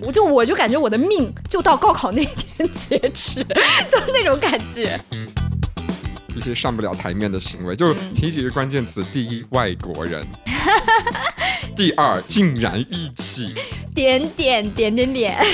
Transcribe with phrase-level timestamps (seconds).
[0.00, 3.42] 我就我就感觉我的命就到高考那天截止，
[3.88, 4.98] 就那种感觉。
[6.34, 10.22] 一些上不了台面的行为，就提几个关键词：第一，外国人；
[11.76, 13.48] 第二，竟然一起；
[13.94, 15.44] 点点点点点。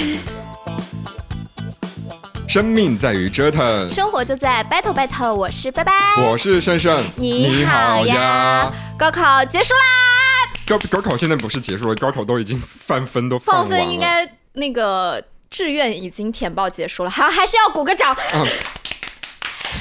[2.46, 5.34] 生命在于折腾，生活就在 battle battle。
[5.34, 8.70] 我是拜拜，我是胜胜，你好呀！
[8.98, 10.03] 高考结束啦！
[10.66, 18.16] 高高考现在不是结束了，高考都已经翻分都放分，应该那个志愿已经填报结束了，好，还是要鼓个掌。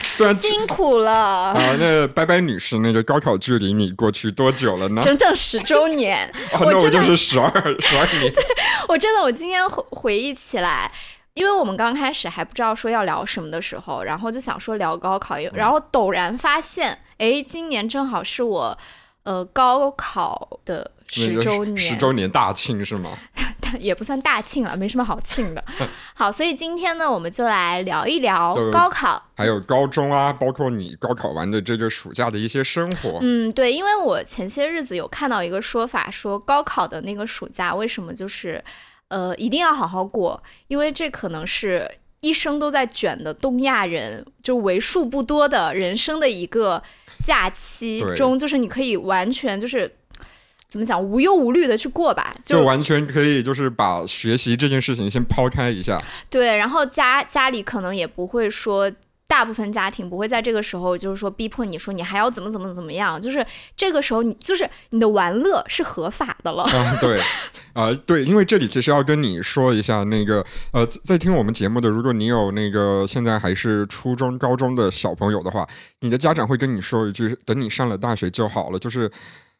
[0.01, 5.01] 虽然辛苦了啊，那拜拜女士，那个高考距离你过去多久了呢？
[5.01, 6.27] 整整十周年。
[6.53, 8.29] 哦，那我就是十二十二年。
[8.33, 8.43] 对，
[8.87, 10.91] 我真的，我今天回回忆起来。
[11.33, 18.77] 因为我们刚开始还不知道说要聊什么的时候，然后就想说聊高考，然后陡然发现，哎，今年正好是我，
[19.23, 23.17] 呃，高考的十周年，十周年大庆是吗？
[23.79, 25.63] 也不算大庆了，没什么好庆的。
[26.13, 33.17] 好，所以今天呢，我们就来聊一聊高考，还有高中啊，包括你高考完的这个暑假的一些生活。
[33.21, 38.63] 嗯，对，因为我前些日子有看到一个说法，说高考的那个暑假为什么就是。
[39.09, 41.87] 呃，一定要好好过，因为这可能是
[42.21, 46.81] 一生都在卷的东亚人，就为数不多的人生的一个
[47.25, 49.91] 假期中，就是你可以完全就是
[50.67, 56.01] 怎么讲无忧无虑的去过吧，就完全可以就是把学习这件事情先抛开一下。
[56.29, 58.91] 对，然后家家里可能也不会说。
[59.33, 63.43] 大部分家庭不会在这个时候，就是说逼迫你说你还要怎么怎么怎么样，就是
[63.75, 66.61] 这个时候你就是你的玩乐是合法的了。
[66.65, 67.19] 啊，对，
[67.73, 75.67] 啊，对，因为这里其实要跟你说一下，那个呃，在听我们节目的，如果你有那个现在还是初中、高中的小朋友的话，
[76.01, 79.11] 你的家长会跟你说一句：等你上了大学就好了，就是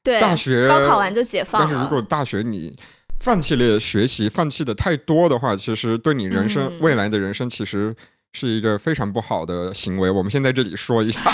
[0.03, 1.59] 对大学高考完就解放。
[1.59, 2.71] 但是如果大学你
[3.19, 7.95] 放弃了学习，放弃的太多的话，其实对你人生未来的人生其实。
[8.33, 11.21] 是一个非常不好的行为，我们先在这里说一下。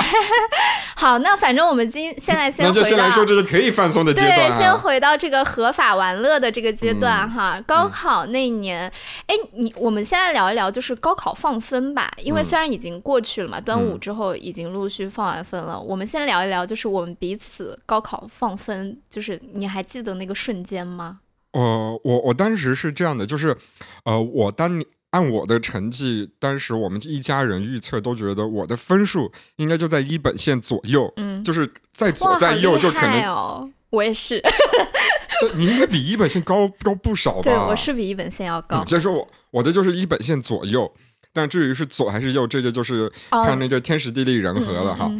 [0.97, 4.51] 好，那反正我们今现在先那就先来说这个可以放松的阶段。
[4.51, 7.57] 对，先回到这个合法玩乐的这个阶段哈。
[7.65, 8.91] 高考那年，
[9.27, 15.79] 哎，你我们现在聊一聊就是高考放分吧，因为虽然已经过去了嘛，端午之后已经陆续放完分了。
[15.79, 21.19] 我们先聊一聊，就是我们彼此高考放分，就是你还记得那个瞬间吗？
[21.53, 23.55] 呃，我我当时是这样的，就是
[24.03, 24.85] 呃，我当年。
[25.11, 33.73] 按我的成绩，当时我们一家人预测都觉得我的分数应该就在一本线左右，嗯，就是在左在右就可能。
[33.89, 34.39] 我也是，
[35.55, 37.41] 你应该比一本线高高不少吧？
[37.41, 38.83] 对，我是比一本线要高。
[38.83, 40.93] 接说我我的就是一本线左右。
[41.31, 45.11] 但至于是左还是右，这个就是看那个天时地利人和了哈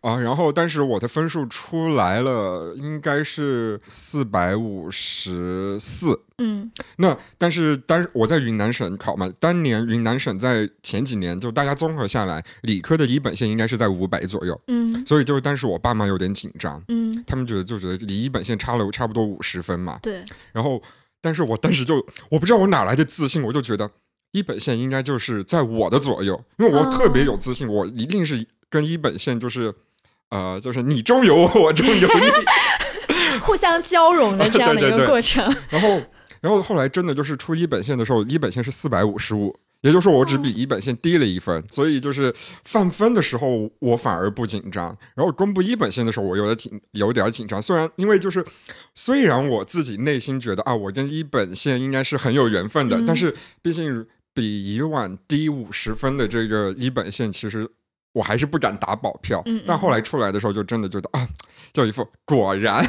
[0.00, 0.18] 啊。
[0.18, 6.20] 然后，但是我的分数出来了，应该是四百五十四。
[6.38, 14.58] 嗯，那但是当我在云南省考嘛，当年云南省在前几年就大家综合下来，理科的一本线应该是在五百左右。
[14.68, 16.82] 嗯，所以就是当时我爸妈有点紧张。
[16.88, 19.98] 嗯，他们觉得就觉得离一本线差了差不多五十分嘛。
[20.00, 20.24] 对。
[20.52, 20.82] 然后，
[21.20, 21.96] 但是我当时就
[22.30, 23.90] 我不知道我哪来的自信，我就觉得。
[24.32, 29.72] 一本线应该就是在我的左右，因为我特别有自信，我一定是跟一本线就是，
[30.30, 35.42] 呃，就是你中有我，我中有你， 互相交融的这样的一个过程。
[35.70, 36.00] 然后，
[36.40, 39.58] 然后后来真的就是出一本线的时候，一本线是四百五十五。
[39.82, 42.34] 也就是说，我只比一本线低了一分，所以就是
[42.64, 47.62] 放分的时候我反而不紧张，然后公布一本线的时候我有点紧，有点紧张。
[47.62, 48.44] 虽然因为就是
[48.96, 57.68] 虽然我自己内心觉得啊，我跟一本线应该是很有缘分的，但是毕竟比以往低五十分的这个一本线，其实
[58.12, 59.42] 我还是不敢打保票。
[59.66, 61.28] 但后来出来的时候，就真的觉得啊，
[61.72, 62.84] 就一副果然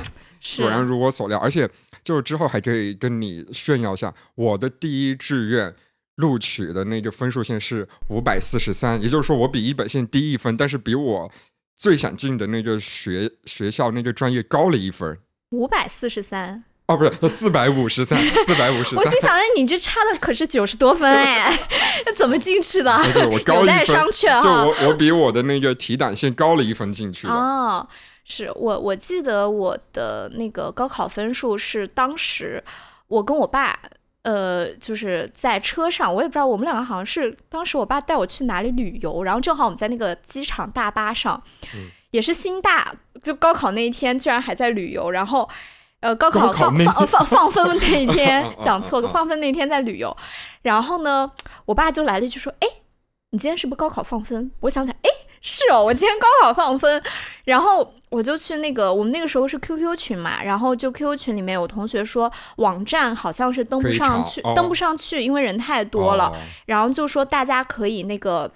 [0.57, 1.69] 果然如我所料，而且
[2.03, 5.75] 就之后还可以跟你炫耀一下我的第一志愿。
[6.19, 11.31] 录取的那个分数线是五百四十三，也就是说我比一本线低一分，但是比我
[11.77, 15.17] 最想进的那个学学校那个专业高了一分。
[15.51, 16.65] 五百四十三？
[16.89, 18.97] 哦，不是，四百五十三， 四百五十三。
[18.97, 21.55] 我心想，那你这差的可是九十多分哎，
[22.03, 22.91] 那怎么进去的？
[23.31, 27.33] 我高一分，商榷就我我比我的那个提档线高了一分进去的。
[27.33, 27.87] 哦，
[28.25, 32.63] 是我我记得我的那个高考分数是当时
[33.07, 33.79] 我跟我爸。
[34.23, 41.41] 呃，就是在车上，我也不知道，我们两个好像是当时我爸带我去哪里旅游，然后正好我们在那个机场大巴上，
[42.11, 42.93] 也是新大，
[43.23, 45.49] 就高考那一天居然还在旅游，然后
[46.01, 50.15] 呃，高考放放放放分那一 天讲错了，放分那天在旅游，
[50.61, 51.31] 然后呢，
[51.65, 52.67] 我爸就来了一句说，哎，
[53.31, 54.51] 你今天是不是高考放分？
[54.61, 55.09] 我想想，哎。
[55.41, 57.01] 是哦，我今天高考放分，
[57.45, 66.25] 然后我就去那个我们那个时候是 QQ 群嘛，然后就 QQ 群里面有同学说网站好像是登不上去，哦登不上去，因为人太多了。
[66.25, 66.35] 哦
[66.65, 68.51] 然后就说大家可以那个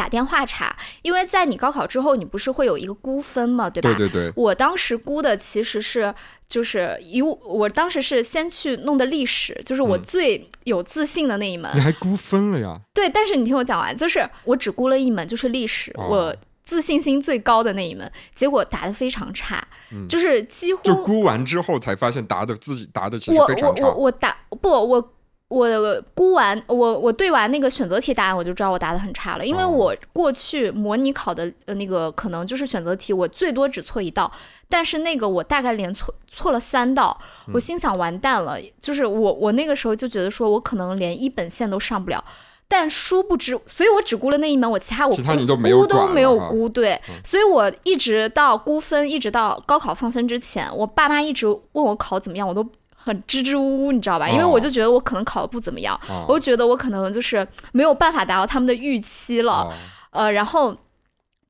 [0.00, 3.92] 打电话查，因为在你高考之后，你不是会有一个估分嘛，对吧？
[3.98, 6.14] 对对对，我当时估的其实是，
[6.48, 11.70] 就是以我我当时是先去弄的历史，就是我嗯最有自信的那一门。
[11.74, 12.80] 你还估分了呀？
[12.94, 19.62] 对，但是你听我讲完，就是我只估了一门，就是历史，哦我自信心最高的那一门，结果答的非常差，
[19.92, 24.04] 嗯就是几乎就估完之后才发现答的自己答的其实我非常差我我。
[24.04, 25.12] 我答不我。
[25.50, 29.68] 我估完，我我对完那个选择题答案，我就知道我答的很差了，因为哦。
[29.68, 34.30] 我过去模拟考的呃那个可能就是选择题，我最多只错一道，
[34.68, 37.54] 但是那个我大概连错错了三道，嗯。
[37.54, 42.24] 我心想完蛋了，就是我我那个时候就觉得说我可能连一本线都上不了，
[42.68, 52.64] 但殊不知，所以我只估了那一门，我其他我其他你估都没有估对，所以我一直到估分，一直到高考放分之前，我爸妈一直问我考怎么样，我都
[53.02, 54.28] 很支支吾吾，你知道吧？
[54.28, 59.72] 因为哦我就觉得我可能考的不怎么样，哦我就觉得我可能就是没有办法达到他们的预期了，哦
[60.10, 60.76] 呃，然后。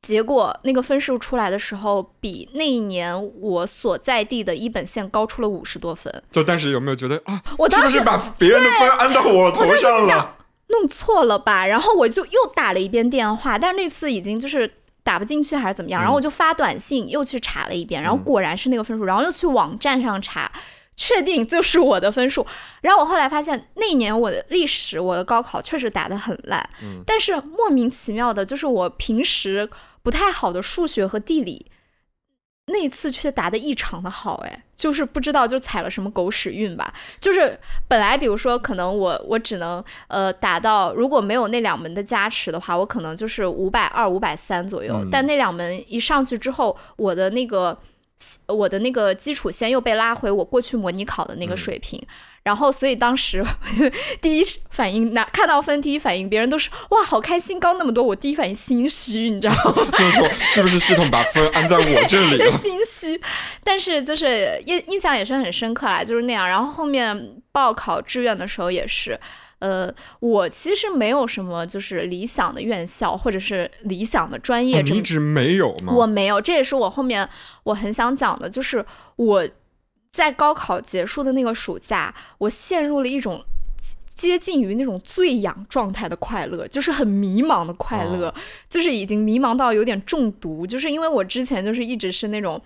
[0.02, 6.11] 结果那个分数出来的时候，比那一年我所在地的一本线高出了五十多分。
[6.32, 10.37] 就但是有没有觉得啊，我当时是不是把别人的分安到我我头上了？
[10.69, 11.67] 弄错了吧？
[11.67, 20.50] 然后我就又打了一遍电话，但是那次已经就是打不进去还是怎么样，然后我就发短信又去查了一遍，然后果然是那个分数，然后又去网站上查。
[21.02, 22.47] 确定就是我的分数，
[22.82, 29.67] 然后我后来发现那一年我的历史，我的高考确实打得很烂，嗯但是莫名其妙的，就是我平时
[30.02, 31.64] 不太好的数学和地理，
[32.67, 36.93] 那一次却答得异常的好，哎，就是不知道就踩了什么狗屎运吧。
[37.19, 37.58] 就是
[37.88, 44.93] 本来比如说可能我我只能呃达到，如果没有那两门的加持的话，我可能就是五百二、五百三左右。
[44.97, 47.76] 嗯但那两门一上去之后，我的那个
[48.46, 52.00] 我的那个基础线又被拉回我过去模拟考的那个水平。
[52.43, 53.44] 然后，所以当时
[54.22, 58.02] 第一反应，拿看到分，第一反应，别人都是哇，好开心，高那么多。
[58.02, 59.87] 我第一反应心虚，你知道吗？
[59.93, 62.38] 就是说，是不是系统把分安在我这里？
[62.56, 63.20] 心虚，
[63.62, 66.49] 但是就是印印象也是很深刻啦，就是那样。
[66.49, 69.20] 然后后面报考志愿的时候也是，
[69.60, 75.94] 呃，我其实没有什么就是理想的院校或者是理想的专业，一直没有吗？
[75.94, 77.28] 我没有，这也是我后面
[77.62, 78.84] 我很想讲的，就是
[79.16, 79.48] 我
[80.10, 83.44] 在高考结束的那个暑假，我陷入了一种
[84.14, 88.34] 接近于那种醉氧状态的快乐，就是很迷茫的快乐，哦
[88.68, 92.60] 就是已经迷茫到有点中毒，就是因为我之前就是一直是那种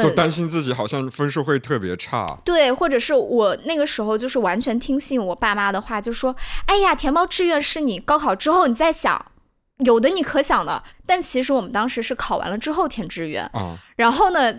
[0.00, 0.10] 就。
[0.10, 2.38] 担心自己好像分数会特别差。
[2.44, 6.34] 对，或者是我那个时候就是完全听信我爸妈的话，就说
[6.66, 9.32] ：“哎呀，填报志愿是你高考之后你再想，
[9.84, 14.54] 有的你可想的。”但其实我们当时是考完了之后填志愿，啊，然后呢，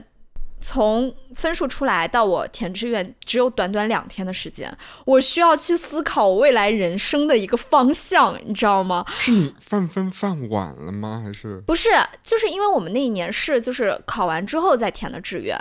[0.67, 4.75] 从分数出来到我填志愿，只有短短两天的时间，
[5.05, 9.05] 我需要去思考我未来人生的一个方向，你知道吗？
[9.19, 11.21] 是你放分放晚了吗？
[11.23, 11.89] 还是不是，
[12.23, 15.55] 就是因为我们那一年是就是考完之后再填的志愿，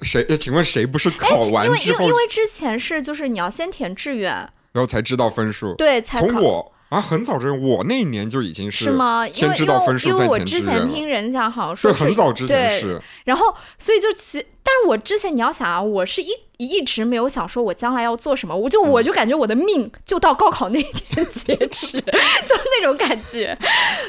[0.00, 0.24] 谁？
[0.30, 4.32] 呃请问谁不是考完因为之后，因为因为之前是就是你要先填志愿，
[4.72, 5.74] 然后才知道分数？
[5.74, 6.28] 对，才考。
[6.28, 9.26] 从我啊很早之前，我那一年就已经是吗？
[9.28, 10.84] 因先知道为因为我分数再因为我之填志愿了。
[10.86, 13.00] 前听人讲，好像说对，很早之前是。
[13.24, 23.56] 然后，所以就其，但是我之前你要想啊，我是一一直没有想说我将来要做什么，我就嗯我就感觉我的命就到高考那一天 截止，就那种感觉。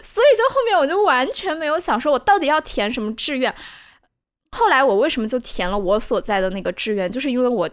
[0.01, 3.53] 所以就后面我就完全没有想说我到底要填什么志愿。
[4.57, 7.69] 后来我为什么就填了我所在的那个志愿，就是因为我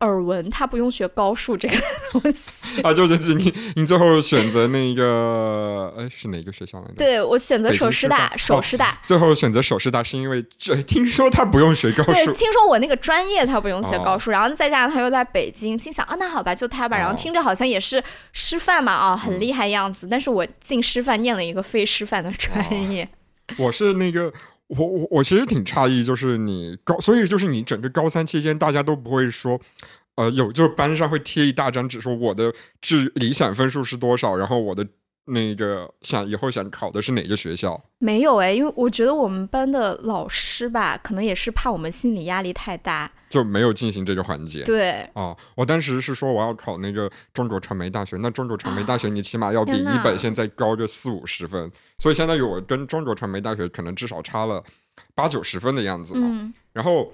[0.00, 1.76] 耳闻他不用学高数这个
[2.12, 2.82] 东西。
[2.82, 8.98] 啊，就是你，你最后选择那个，哎，是哪个学校来着？，对我选择首师大，首师大。
[9.02, 16.96] 最后选择首师大是因为这听说他不用学高数对，听说我那个专业他不用学哦高数，然后再加上他又在北京，心想啊，那好吧，就他吧。
[16.96, 18.02] 然后哦听着好像也是
[18.32, 20.06] 师范嘛，啊，很嗯厉害样子。
[20.10, 23.08] 但是我进师范念了一个非师范的专业，
[23.58, 24.32] 我是那个。
[24.78, 29.60] 我我我其实挺诧异，就是你高，所以就是你整个高三期间，大家都不会说，
[30.14, 34.86] 呃，有就是班上会贴一大张纸，说我的志理想分数是多少，然后我的
[35.26, 37.82] 那个想以后想考的是哪个学校。
[37.98, 43.10] 没有哎，因为我觉得我们班的老师吧，可能也是怕我们心理压力太大。
[43.30, 44.62] 就没有进行这个环节。
[44.64, 54.62] 对，哦，我当时是说我要考那个中国传媒大学，那中国传媒大学你起码要比一本线再高个四五十分，所以相当于我跟中国传媒大学可能至少差了
[55.14, 56.26] 八九十分的样子嘛。
[56.28, 57.12] 嗯然后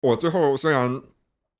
[0.00, 1.02] 我最后虽然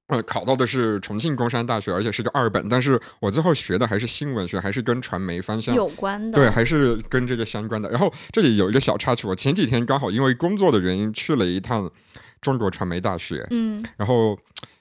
[0.08, 6.34] 呃，考到的是重庆工商大学，而且是个二本，但是我最后学的还是新闻学，还是跟传媒方向有关的。
[6.34, 7.90] 对，还是跟这个相关的。
[7.90, 11.90] 然后这里有一个小插曲，我前几天刚好因为工作的原因去了一趟
[12.40, 14.38] 中国传媒大学，嗯然后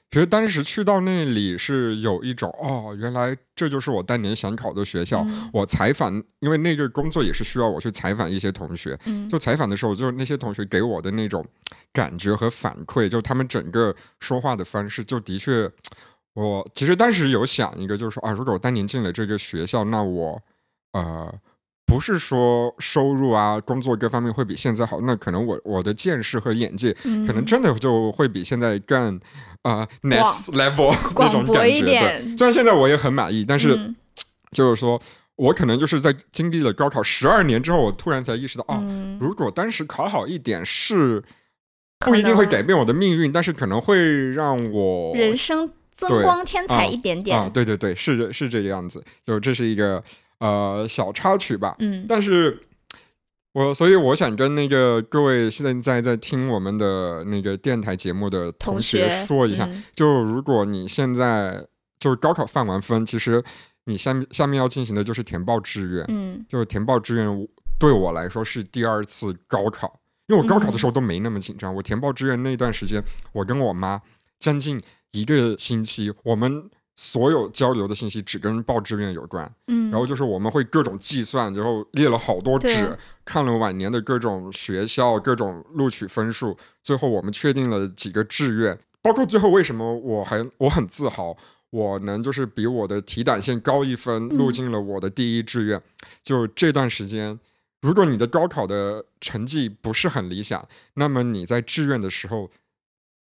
[0.10, 5.22] 其实当时去到那里是有一种哦，原来这就是我当年想考的学校。
[5.28, 11.46] 嗯我采访，因为那个工作也是需要我去采访一些同学，嗯就采访的时候，就是那些同学给我的那种
[11.92, 15.70] 感觉和反馈，就他们整个说话的方式，就的确，
[16.34, 20.42] 我其实当时有想一个，就是说啊，如果我当年进了这个学校，那我
[20.94, 21.34] 呃。
[21.88, 29.20] 不是说收入啊、工作各方面会比现在好，那可能我我的见识和眼界，嗯，可能真的就会比现在更
[29.64, 31.82] 呃 next level 那种感觉。
[31.82, 33.96] 对，虽然现在我也很满意，但是嗯。
[34.50, 35.00] 就是说
[35.36, 41.22] 我可能就是在经历了高考十二年之后，我突然才意识到，哦，嗯，如果当时考好一点是
[42.00, 47.38] 不一定会改变我的命运，但是可能会让我人生增光添彩啊一点点。
[47.38, 50.02] 啊，对对对，是这是这个样子，就这是一个
[50.40, 51.76] 呃小插曲吧。
[51.80, 52.60] 嗯但是
[53.54, 61.66] 我所以我想跟那个各位现在在听我们的那个电台节目的同同学学说一下，嗯就如果你现在
[62.00, 63.44] 就是高考放完分，其实
[63.86, 67.48] 你下面下面要进行的就是填报志愿，嗯就是填报志愿
[67.80, 74.02] 对我来说是第二次高考，因为我高考的时候都没那么紧张，我填报志愿那段时间，我跟我妈
[74.38, 74.80] 将近
[75.14, 76.70] 一个星期，我们。
[77.00, 91.38] 所有交流的信息只跟报志愿有关，嗯，然后就是我们会各种计算，然后列了好多纸，看了往年的各种学校、各种录取分数，最后我们确定了几个志愿，包括最后为什么我还我很自豪，
[91.70, 95.80] 我能就是比我的提档线高一分，录嗯进了我的第一志愿。
[96.24, 97.40] 就这段时间，
[97.82, 102.50] 如果你的高考的成绩不是很理想，那么你在志愿的时候。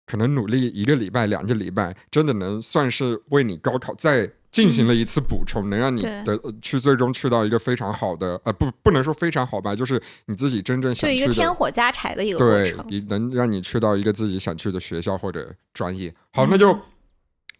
[0.06, 16.12] 可能努力一个礼拜、两个礼拜，真的能算是为你高考再进行了一次补充，能让你的呃去最终去到一个非常好的呃不不能说非常好吧，就是你自己真正想去的一个天火加柴的一个过对能让你去到一个自己想去的学校或者专业。
[16.32, 16.78] 好，嗯那就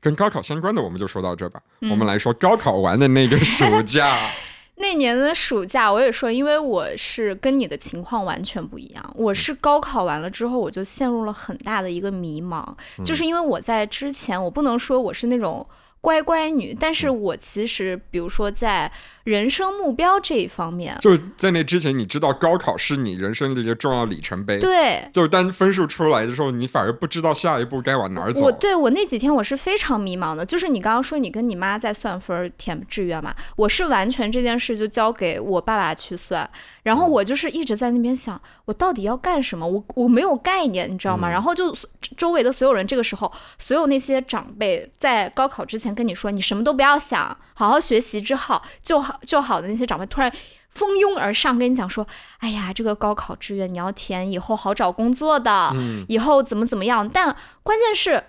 [0.01, 1.63] 跟高考相关的，我们就说到这吧。
[1.81, 2.07] 我们嗯。
[2.07, 4.15] 来说高考完的那个暑假，
[4.83, 9.25] 那年的暑假，我也说，因为我是跟你的情况完全不一样，嗯。
[9.25, 12.65] 我是高考完了之后，我就陷入了很大的一个迷茫，
[12.99, 13.05] 嗯。
[13.05, 15.65] 就是因为我在之前，我不能说我是那种
[16.01, 17.23] 乖乖女，但是嗯。
[17.23, 18.91] 我其实，比如说在
[19.25, 24.59] 人生目标这一方面，就是在那之前，你知道高考是你人生的一个重要里程碑。
[24.59, 25.09] 对。
[25.13, 28.45] 就是当分数出来的时候，你反而不知道下一步该往哪儿走。
[28.45, 36.49] 我对我那几天我是非常迷茫的，就是你刚刚说你跟你妈在算分儿填志愿嘛，我是完全这件事就交给我爸爸去算，
[36.83, 41.29] 然后我就是一直在那边想，我到底要干什么，我我没有概念，你知道吗？
[41.29, 41.75] 嗯然后就
[42.17, 50.33] 周围的所有人，这个时候所有那些长辈在高考之前跟你说你什么都不要想，好好学习之后就好就好的那些长辈，突然
[50.69, 52.05] 蜂拥而上跟你讲说，
[52.39, 57.09] 哎呀，这个高考志愿你要填，以后好找工作的，嗯，以后怎么怎么样。
[57.09, 58.25] 但关键是，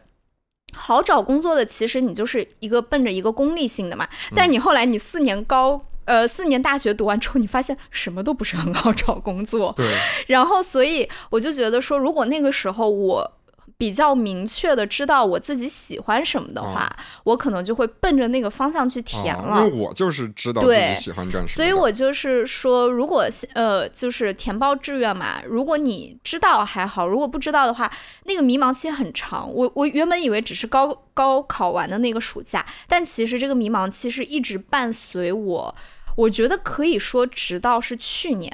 [0.76, 4.08] 好找工作的其实你就是一个奔着一个功利性的嘛。
[4.36, 9.74] 但是你后来你四年高呃四年大学读完之后，你发现什么都不是很好找工作。
[9.76, 9.98] 对，
[10.28, 13.32] 然后所以我就觉得说，如果那个时候我。
[13.78, 16.90] 比较明确的知道我自己喜欢什么的话，
[17.24, 19.58] 我可能就会奔着那个方向去填了。
[19.58, 21.48] 哦因为我就是知道自己喜欢干什么。
[21.48, 27.92] 所以我就是说，如果呃，就是填报志愿嘛，如果你知道还好，如果不知道的话，
[28.26, 29.52] 那个迷茫期很长。
[29.52, 35.76] 我我原本以为只是高高考完的那个暑假，但其实这个迷茫期是一直伴随我。
[36.16, 38.52] 我觉得可以说，直到是去年，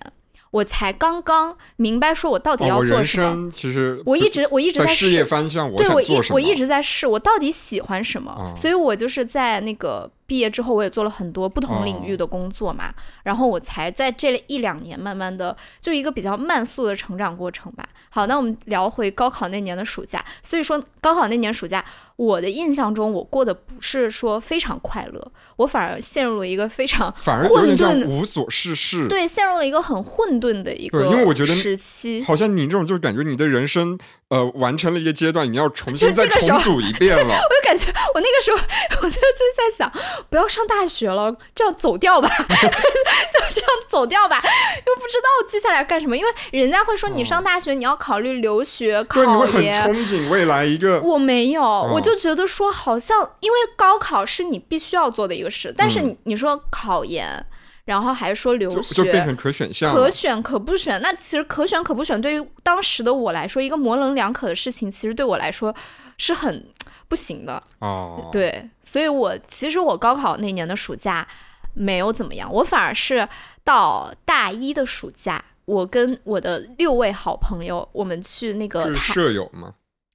[0.51, 3.29] 我才刚刚明白说我到底要做什么。
[3.31, 6.39] 生其实我一直我一直在在事业试方向，我对我想做什么？
[6.41, 8.31] 一我一直在试，我到底喜欢什么？
[8.31, 12.93] 哦所以我就是在那个毕业之后，我也做了很多不同领域的工作嘛，
[13.23, 17.83] 然后我才在这一两年慢慢的就一个比较慢速的成长过程吧。
[18.11, 20.23] 好，那我们聊回高考那年的暑假。
[20.43, 21.83] 所以说，高考那年暑假，
[22.15, 29.07] 我的印象中我过得不是说非常快乐，我反而陷入了一个非常 反而混沌，无所事事。
[29.07, 32.23] 对，陷入了一个很混沌的一个对因为我觉得时期。
[32.23, 37.33] 好像你这种就感觉你的人生呃完成了一个阶段，你要重新再重组一遍了。
[37.33, 38.57] 我就感觉我那个时候，
[39.01, 39.19] 我就就
[39.55, 39.91] 在想，
[40.29, 49.75] 不要上大学了，这样走掉吧， 就这样走掉吧，又不知道接下来干什么，因为人家会说你上大学你要考虑留学、对，你考会很研。
[49.75, 50.99] 憧憬未来一个。
[51.01, 57.45] 我没有，哦我就觉得说，好像因为高考是你必须要做的一个事，但是嗯你你说考研，
[57.85, 59.93] 然后还说留学，就变成可选项。
[59.93, 65.73] 可选可不选，那其实可选可不选，对于当时的我来说，一个模棱两可的事情，其实对我来说
[66.17, 66.65] 是很
[67.09, 67.61] 不行的。
[67.79, 71.27] 哦，对，所以我其实我高考那年的暑假
[71.73, 73.27] 没有怎么样，我反而是
[73.65, 79.73] 到大一的暑假，我跟我的六位好朋友，我们去那个是，舍友吗？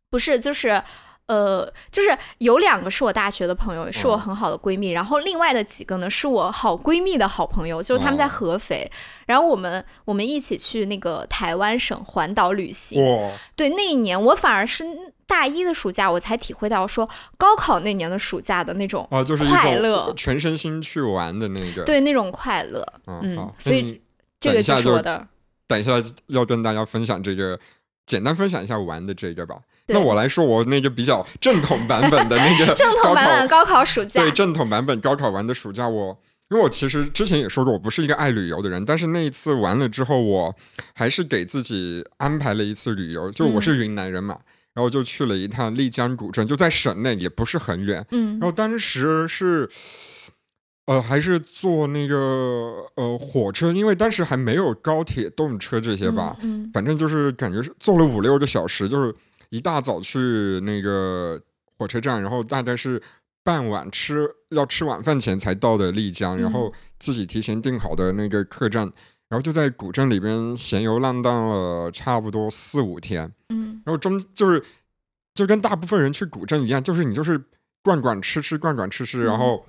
[0.09, 0.83] 不是就是。
[1.27, 8.91] 呃，就是有两个是我大学的朋友，是我哦很好的闺蜜，然后另外的几个呢是我好闺蜜的好朋友，就是他们在哦合肥，
[9.27, 14.85] 然后我们我们一起去那个台湾省环岛旅行，哇，对，那一年我反而是
[15.27, 22.87] 大一的暑假，我才体会到说高考那年的暑假的那种哦，就是一快乐全身心去玩的那个。，对那种快乐。
[23.07, 23.99] 嗯，所以
[24.39, 25.27] 这个就就是我的。
[25.67, 25.93] 等一下
[26.27, 27.59] 要跟大家分享这个，
[28.05, 29.57] 简单分享一下玩的这个吧。
[29.87, 29.95] 对。
[29.95, 36.19] 那我来说，我那个比较正统版本的那个 正统版本高高考暑假，对，正统版本高考完的暑假，我
[36.51, 40.55] 因为我其实之前也说过，我不是一个爱旅游的人，但是那一次完了之后，我
[40.95, 43.63] 还是给自己安排了一次旅游，就我嗯。
[43.63, 44.39] 是云南人嘛，
[44.75, 48.05] 然后就去了一趟丽江古镇，就在省内，也不是很远。
[48.11, 48.39] 嗯。
[48.39, 49.69] 然后当时是，
[50.87, 52.17] 呃，还是坐那个
[52.97, 56.71] 呃火车，因为当时还没有高铁、动车这些吧，嗯。
[56.75, 59.15] 反正就是感觉是坐了五六个小时，就是
[59.51, 61.41] 一大早去那个
[61.79, 63.03] 火车站，然后大概是
[63.43, 68.83] 傍晚吃要吃晚饭前才到的丽江，然后自己提前订好的那个客栈，
[69.29, 73.83] 然后就在古镇里边闲游浪荡了差不多四五天，嗯。
[73.85, 74.65] 然后中就是
[75.35, 77.43] 就跟大部分人去古镇一样，就是你就是
[77.83, 79.67] 逛逛吃吃，逛逛吃吃，然后、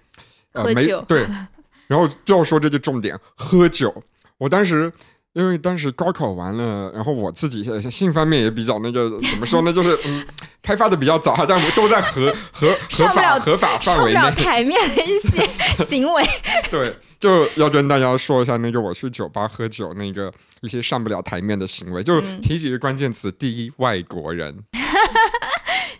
[0.53, 1.27] 呃没对，
[1.88, 4.03] 然后就要说这个重点，喝酒。
[4.38, 4.91] 我当时
[5.36, 10.25] 因为当时高考完了，然后我自己呃性方面也比较那个怎么说呢，就是嗯
[10.63, 14.32] 开发的比较早，但我都在合合合法合法范围内了。
[14.32, 15.46] 台面的一些
[15.84, 16.25] 行为。
[16.72, 24.54] 对，就要跟大家说一下那个我去酒吧喝酒那个一些上不了台面的行为，就嗯提几个关键词：第一，外国人；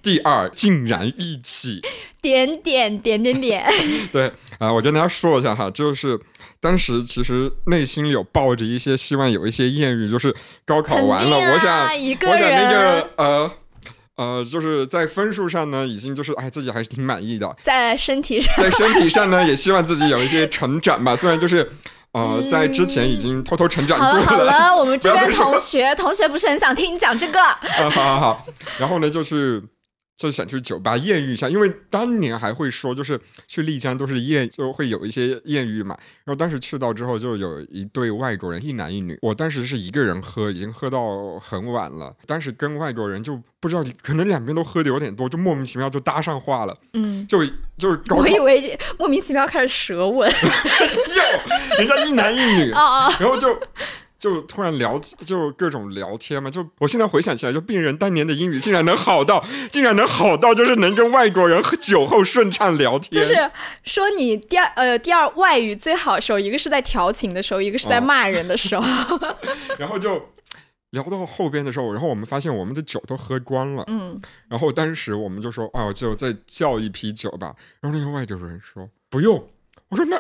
[0.06, 1.82] 第二，竟然一起。
[2.22, 3.66] 点点点点点，
[4.14, 6.20] 对啊、我跟大家说一下哈，就是
[6.60, 10.34] 当时其实内心有抱着一些希望，有一些艳遇，就是
[10.66, 13.52] 高考完了，啊我想一个我想那个呃。
[14.18, 17.54] 呃，就是在分数上呢，已经就是哎，自己还是挺满意的。
[17.62, 21.14] 在身体上，在身体上呢，也希望自己有一些成长吧。
[21.14, 21.70] 虽然就是
[22.14, 27.42] 呃，在之前已经偷偷成长好了好了，我们这边 同学同学不是很想听你讲这个。
[27.42, 28.46] 啊，好好好。
[28.79, 29.62] 然后呢，就去
[30.18, 35.98] 就想去酒吧艳遇一下，因为当年还会说，就是去丽江都是艳，就会有一些艳遇嘛。
[36.24, 39.18] 然后当时去到之后，就有一对外国人，一男一女。
[39.22, 42.16] 我当时是一个人喝，已经喝到很晚了。
[42.25, 47.46] 当时跟外国人就不知道，可能两边都喝的有点多，就莫名其妙就搭上话了，嗯，就
[47.78, 50.32] 就是搞我以为莫名其妙开始舌吻。
[50.32, 53.50] 哟，人家一男一女， 哦哦，然后就
[54.25, 56.50] 就突然聊，就各种聊天嘛。
[56.50, 63.24] 就我现在回想起来，就病人当年的英语竟然能好到，竟然能好到，就是能跟外国人喝酒后顺畅聊天。
[63.24, 63.51] 就是
[63.83, 69.20] 说你第二呃第二外语最好的时候，一个是在调情的时候，一个是在哦骂人的时候。
[69.77, 70.20] 然后就
[70.90, 73.83] 聊到后边的时候，然后我们发现我们的酒都喝光了。
[73.85, 77.53] 嗯，然后当时我们就说，哦，就再叫一批酒吧。
[77.79, 79.48] 然后那个外国人说不用。
[79.90, 80.20] 我说那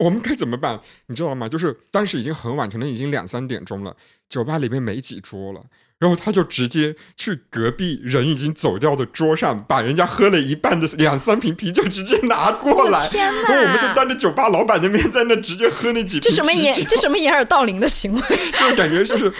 [0.00, 0.80] 我们该怎么办？
[1.06, 1.48] 你知道吗？
[1.48, 3.94] 就是当时已经很晚，可能已经两三点钟了，
[4.28, 5.62] 酒吧里面没几桌了。
[5.98, 13.06] 然后他就直接去隔壁人已经走掉的桌上，把人家喝了一半的两三瓶啤酒直接拿过来。
[13.10, 13.94] 天然后我们就！
[13.94, 18.20] 当着酒吧老板的面在那直接喝那几瓶这什么掩这什么掩耳盗铃的行为？
[18.58, 19.30] 就感觉就是，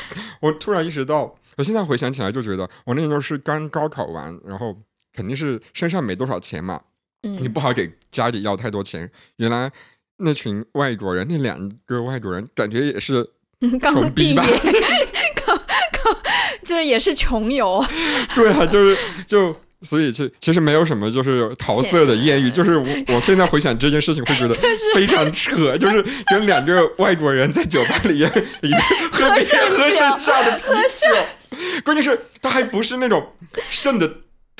[0.42, 4.76] 我突然意识到，我现在回想起来就觉得，我那时候是刚高考完，然后
[5.14, 6.82] 肯定是身上没多少钱嘛，
[7.22, 9.10] 嗯你嗯，不好给家里要太多钱。
[9.36, 9.72] 原来
[10.20, 13.26] 那群外国人，那两个外国人，感觉也是
[13.80, 14.72] 刚穷逼吧毕业，
[15.46, 16.16] 刚刚
[16.64, 17.84] 就是也是穷游。
[18.34, 19.54] 对啊，就是就。
[19.82, 24.54] 所以其其实没有什么就是桃色的艳遇，就是我我现在回想这件事情会觉得
[24.94, 28.30] 非常扯，就是跟两个外国人在酒吧里面
[28.60, 28.78] 里面
[29.10, 30.64] 喝喝剩下的啤
[31.00, 33.26] 酒，关键是他还不是那种
[33.70, 34.06] 剩的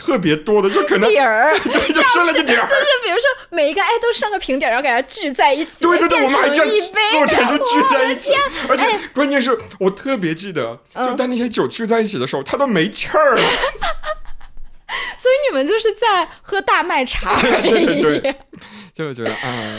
[0.00, 2.66] 特别多的，就可能底儿， 对，就剩了个点儿。
[2.66, 6.74] 就是比如说每一个哎都上个平底儿，然后给它聚在一起，对对对，我们还这样。
[7.10, 8.32] 做成就聚在一起，
[8.66, 13.42] 而且哎关键是我特别记得，就嗯当那些酒聚在一起的时候，它都没气儿了。
[15.16, 17.40] 所以你们就是在喝大麦茶。
[17.42, 18.34] 对对对
[18.94, 19.78] 就觉得啊，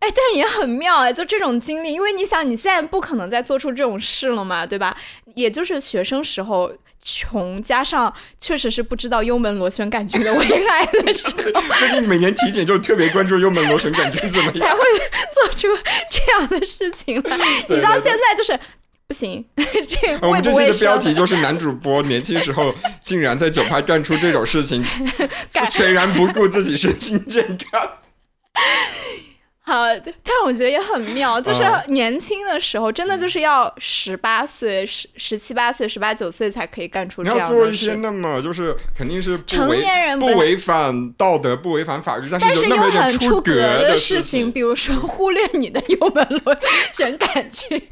[0.00, 4.96] 哎，但是也很妙哎，就这种经历，因为你想你现在不可能再做出这种事了嘛，对吧？
[5.34, 14.68] 也就是学生时候穷，加上确实是不知道幽门螺旋杆菌的危害的时候， 最近每年体检就特别关注幽门螺旋杆菌怎么样。
[14.68, 14.80] 才会
[15.34, 15.68] 做出
[16.10, 17.36] 这样的事情来。
[17.68, 18.58] 你到现在就是
[19.08, 24.84] 不行， 这我们这期的标题就是男主播年轻时候竟然在酒吧干出这种事情，
[25.70, 27.90] 全然不顾自己身心健康。
[29.68, 37.92] 好，但是我觉得也很妙，就是嗯年轻的时候，真的就是要十八岁、十十七八岁、十八九岁才可以干出你这样的要做一些。
[37.92, 46.56] 那么就是肯定是成年人不违反道德、不违反法律，但但是又是有那么一点很出格的事情，比如说忽略你的油门螺
[46.94, 47.82] 旋杆菌。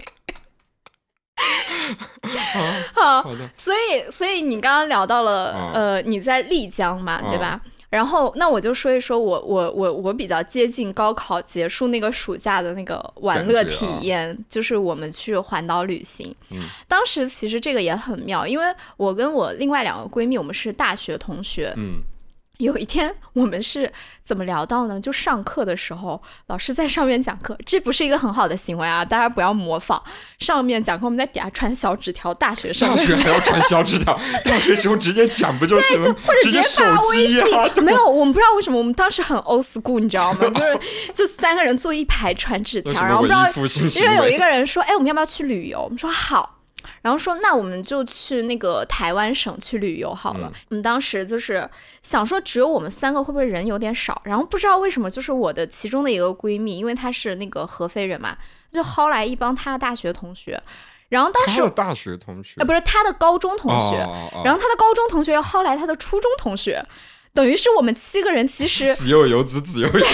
[2.95, 7.61] 好，好的，所以，所以你刚刚聊到了，嗯呃，你在丽江嘛，嗯对吧？
[7.89, 16.35] 然后，那我就说一说我我我我比较接近高考结束那个暑假的那个玩乐体验，就是我们去环岛旅行。
[16.51, 18.65] 嗯当时其实这个也很妙，因为
[18.97, 21.73] 我跟我另外两个闺蜜，我们是大学同学。
[21.77, 22.01] 嗯，
[22.59, 23.93] 有一天我们是
[24.23, 24.99] 怎么聊到呢？
[25.01, 30.03] 就上课的时候，老师在上面讲课，这不是一个很好的行为啊，大家不要模仿。
[30.39, 36.13] 上面讲课，我们在底下传小纸条，大学上大学还要传小纸条， 大学时候直接讲不就行了？
[36.25, 40.49] 或者直接手机呀、信，没有，我们不知道为什么，我们当时很 old school，你知道吗？
[40.49, 40.81] 就是
[41.13, 43.47] 就三个人坐一排传纸条，然后不知道
[44.01, 44.37] 因为有一？
[44.37, 45.83] 个人说，哎，我们要不要去旅游？
[45.83, 46.59] 我们说好。
[47.07, 50.53] 然后说，那我们就去那个台湾省去旅游好了。
[50.71, 51.71] 我们当时就是
[52.03, 54.21] 想说，只有我们三个会不会人有点少？
[54.25, 58.37] 然后不知道为什么，就是我的其中的一个闺蜜，因为她是那个合肥人嘛，
[58.73, 60.61] 就薅来一帮她的大学同学。
[61.09, 66.85] 然后当时他的大学同学呃，不是她的高中同学，哦哦哦然后她的高中同学又薅来她的初中同学，
[67.33, 70.05] 等于是我们七个人，其实子又游子，子又有子，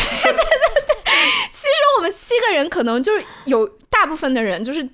[1.51, 4.87] 其实我们七个人可能就是有大部分的人就是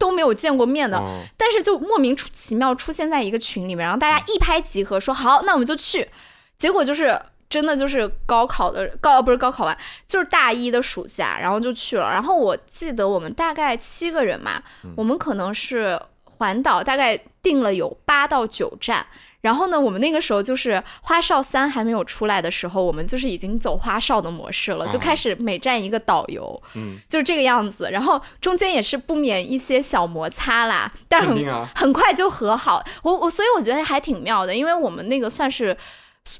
[0.00, 6.08] 都没有见过面的，哦但是就莫名出其妙出现在一个群里面，然后大家一拍即合，说好，那我们就去。
[6.56, 12.10] 结果就是真的就是高考的高呃不是高考完，就是大一的暑假，然后就去了。
[12.10, 14.62] 然后我记得我们大概七个人嘛，
[14.96, 16.00] 我们可能是
[16.40, 19.06] 环岛，大概定了有八到九站。
[19.42, 27.90] 然后呢，我们那个时候就是花少三还没有出来的时候，我们就是已经走花少的模式了，就啊开始每站一个导游，嗯，就是这个样子。
[27.92, 32.82] 然后中间也是不免一些小摩擦啦，但很啊，很快就和好。
[33.02, 35.76] 我我所以我觉得还挺妙的，因为我们那个算是。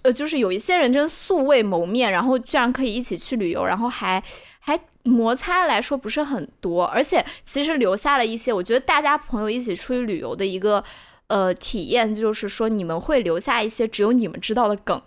[0.02, 4.22] 呃，就是有一些人真素未谋面，然后居然可以一起去旅游，然后还
[4.60, 10.84] 还摩擦来说不是很多，而且其实留下了一些，我觉得大家朋友一起出去旅游的一个
[11.26, 15.02] 呃体验，就是说你们会留下一些只有你们知道的梗。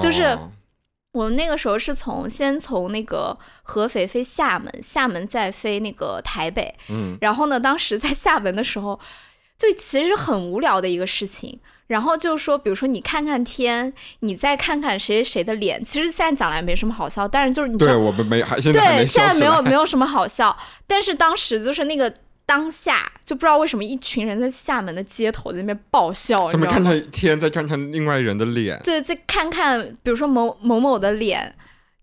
[0.00, 0.50] 就是哦
[1.12, 9.00] 我们那个时候是从先从那个合肥飞厦门，厦门再飞那个台北，嗯，然后呢，当时在厦门的时候，
[9.56, 11.58] 就其实很无聊的一个事情。
[11.88, 22.12] 然后就是说，比如说你看看天，你再看看谁谁谁的脸，其实现在讲来没什么好笑，但是就是你，对我们没还现在还对，现在没有没有什么好笑，但是当时就是那个
[22.46, 26.84] 当下，就不知道为什么一群人在厦门的街头在那边爆笑，你咱们看？
[26.84, 31.54] 看天，再看看另外人的脸，对，再看看，比如说某某某的脸。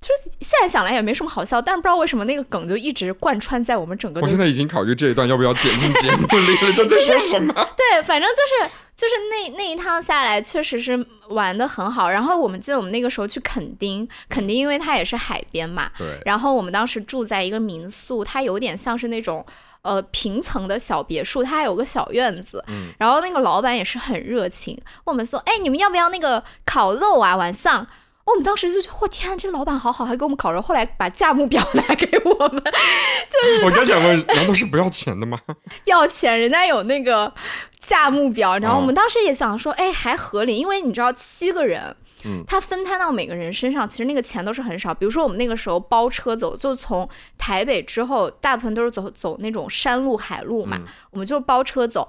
[0.01, 7.51] 就是现在想来也没什么好笑，但是不知道为什么那个梗就一直贯穿在我们整个我现在已经考虑这一段要不要剪进节目里了， 这在说什么？
[7.75, 12.09] 对，反正就是就是那那一趟下来，确实是玩的很好。
[12.09, 19.45] 然后我们记得我们那个时候去垦丁，垦丁因为它也是海边嘛，对，然后我们当时住在一个民宿，它有点像是那种
[19.81, 22.63] 呃平层的小别墅，它还有个小院子。
[22.67, 27.35] 嗯，然后那个老板也是很热情，问我们说：“哎，你们要不要那个烤肉啊？
[27.35, 27.85] 晚上？”
[28.25, 30.61] 我们当时就觉得，我天啊，这老板好好，还给我们烤肉。
[30.61, 35.39] 后来把价目表 拿给我们，就是我刚想问，难道是不要钱的吗？
[35.85, 37.31] 要钱，人家有那个
[37.79, 44.91] 价目表，然后哦我们当时也想说，哎，还合理，因为你知道七个人，嗯他分摊到每个人身上，其实那个钱都是很少。
[44.91, 47.07] 比如说我们那个时候包车走，就从
[47.37, 52.07] 台北之后，大部分都是走走那种山路、海路嘛，嗯我们就是包车走。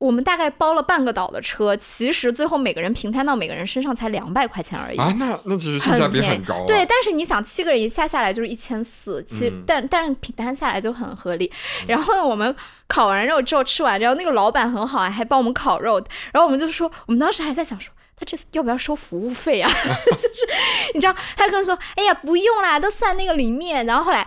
[0.00, 4.98] 我们大概包了半个岛的车，其实最后每个人平摊到每个人身上才两百块钱而已。
[4.98, 6.64] 啊，那那其实性价比便宜很高、啊。
[6.66, 11.52] 对，但是你想，七个人一下下来就是一千四，其实、嗯但但是平摊下来就很合理。
[11.86, 12.56] 然后呢，我们
[12.88, 16.02] 烤完肉之后吃完之后，那个老板很好啊，还帮我们烤肉。
[16.32, 17.92] 然后我们就说，我们当时还在想说。
[18.16, 19.70] 他这要不要收服务费啊？
[20.12, 20.46] 就是
[20.92, 24.26] 你知道，他跟我说：“哎呀，不用啦，都算那个里面。”然后后来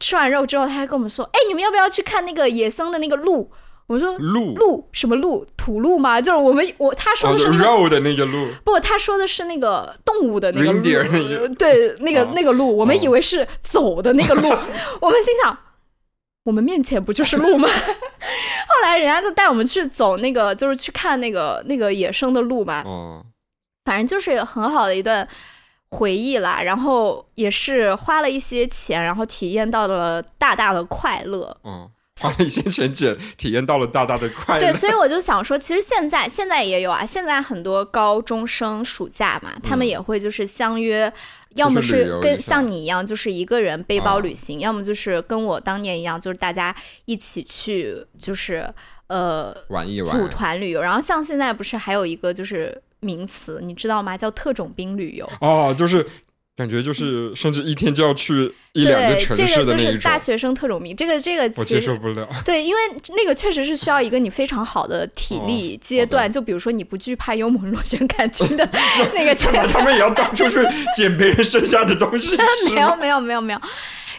[0.00, 3.52] 吃完肉之后，他还跟我们说：“哎，你们要不要去看那个野生的那个鹿？”
[3.86, 5.46] 我说：“鹿鹿什么鹿？
[5.58, 6.18] 土鹿吗？
[6.20, 10.72] 就是我们我他说哦的是那个肉的那个鹿，不，他说的是那个动物的那个
[11.58, 14.48] 对，那个、哦那个鹿，我们哦以为是走的那个鹿，
[15.02, 15.58] 我们心想，
[16.44, 17.68] 我们面前不就是鹿吗？
[18.66, 23.24] 后来人家就带我们去走那个，就是去看那个那个野生的鹿嘛，哦，
[23.84, 25.28] 反正就是很好的一段
[25.90, 26.62] 回忆啦。
[26.62, 31.56] 然后也是花了一些钱，然后体验到了大大的快乐。
[31.62, 34.60] 哦，花了一些钱减，体验到了大大的快乐。
[34.60, 41.12] 对，所以我就想说，其实现在现在也有啊，现在很多高中生暑假嘛，他们也会就是相约，
[41.56, 46.74] 要么是跟像你一样，就是一个人背包啊旅行，要么就是跟我当年一样，就是大家
[47.04, 48.72] 一起去，就是
[49.08, 50.80] 呃玩一玩组团旅游。
[50.80, 54.16] 然后像现在不是还有一个就是名词，你知道吗？
[54.16, 55.28] 叫特种兵旅游。
[55.40, 56.06] 哦，就是
[56.56, 62.28] 感觉就是甚至一天就要去一两个，城这个就市的那一种，是大学生特种兵，这个这个我接受不了。
[62.44, 62.80] 对，因为
[63.16, 68.64] 那个确实是需要一个你非常好的体力阶段，就比如说你不惧怕幽门螺旋杆菌的
[69.12, 70.58] 那个阶段，他们也要到处去
[70.94, 72.36] 捡别人剩下的东西
[72.72, 72.94] 没有？
[72.94, 73.60] 没有没有没有。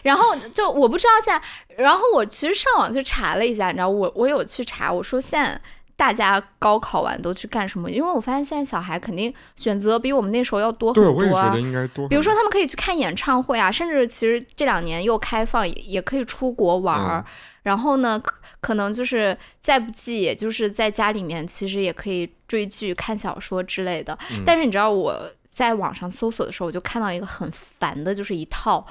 [0.02, 5.58] 然后就我不知道现在，然后我其实上网去查了一下，你知道我我有去查，我说现在
[5.96, 7.90] 大家高考完都去干什么？
[7.90, 11.14] 因为我发现现在小孩肯定选择比我们那时候要多很，多、啊。
[11.16, 12.06] 我也觉得应该多。
[12.06, 17.24] 比如说，他们可以去看演唱会啊，甚至其实这两年又开放，也也可以出国玩儿。
[17.26, 17.32] 嗯
[17.66, 24.16] 然后呢，可可能就是再不济，也就是在家里面，其实也可以追剧、看小说之类的。
[24.30, 28.86] 嗯但是你知道，我在网上搜索的时候，我就看到一个很烦的，就是一套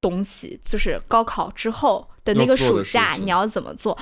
[0.00, 3.98] 东西，就是高考之后的那个暑假你要怎么做，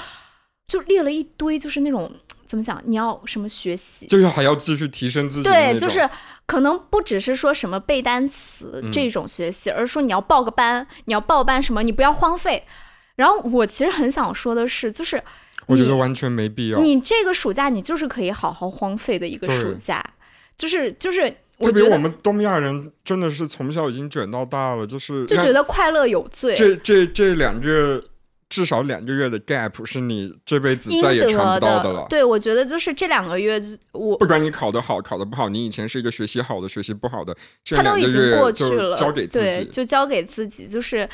[0.66, 2.10] 就列了一堆，就是那种
[2.44, 6.08] 怎么讲，你要什么学习，就是还要继续提升自己对，就是
[6.46, 8.92] 可能不只是说什么背单词嗯。
[8.92, 12.64] 这种学习，而是说你要报个班，你要报班什么，你不要荒废。
[13.16, 15.22] 然后我其实很想说的是，就是
[15.66, 16.80] 我觉得完全没必要。
[16.80, 20.04] 你这个暑假你就是可以好好荒废的一个暑假，
[20.56, 21.22] 就是就是
[21.58, 28.02] 我特别觉得我们东亚人真的是从小已经卷到大了，就是就觉得快乐有罪，这这这两个月
[28.54, 32.06] 至少两个月的 gap 是你这辈子再也尝不到的了。
[32.08, 39.64] 对，我觉得就是这两个月我不管你考得好，考得不好，你以前是一个学习好的，学习不好的，这他都已经两个月过去了，就交给自对，己。
[39.64, 41.08] 就交给自己，就是。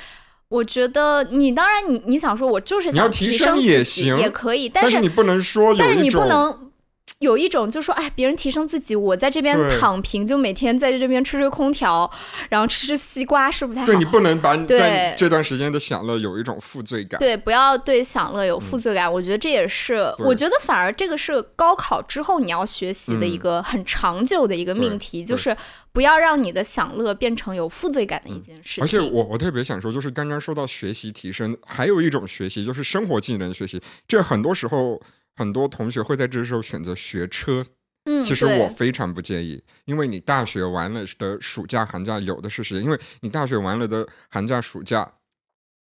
[0.50, 6.69] 我觉得你当然你你想说，我就是你要想提升也行也可以，但是但你不能说有但是你不能
[7.18, 12.10] 有一种就是说，哎，别人提升自己，我在这边躺平，就每天在这边吹吹空调，
[12.48, 13.86] 然后吃吃西瓜，是不太好。
[13.86, 17.18] 对你不能把你在这段时间的享乐有一种负罪感。
[17.18, 19.12] 对，不要对享乐有负罪感。
[19.12, 25.56] 我觉得这也是，我觉得反而这个是高考之后你要学习的一个很长久的一个命题，嗯就是
[25.92, 28.84] 不要让你的享乐变成有负罪感的一件事情。
[28.84, 33.80] 而且我我特别想说，就是刚刚说到学习提升，还有一种学习就是生活技能学习。
[34.06, 35.00] 这很多时候
[35.36, 37.64] 很多同学会在这时候选择学车，
[38.04, 45.12] 嗯，其实我非常不建议，因为你大学完了的暑假、寒假有的是时间，因为你大学完了的寒假、暑假，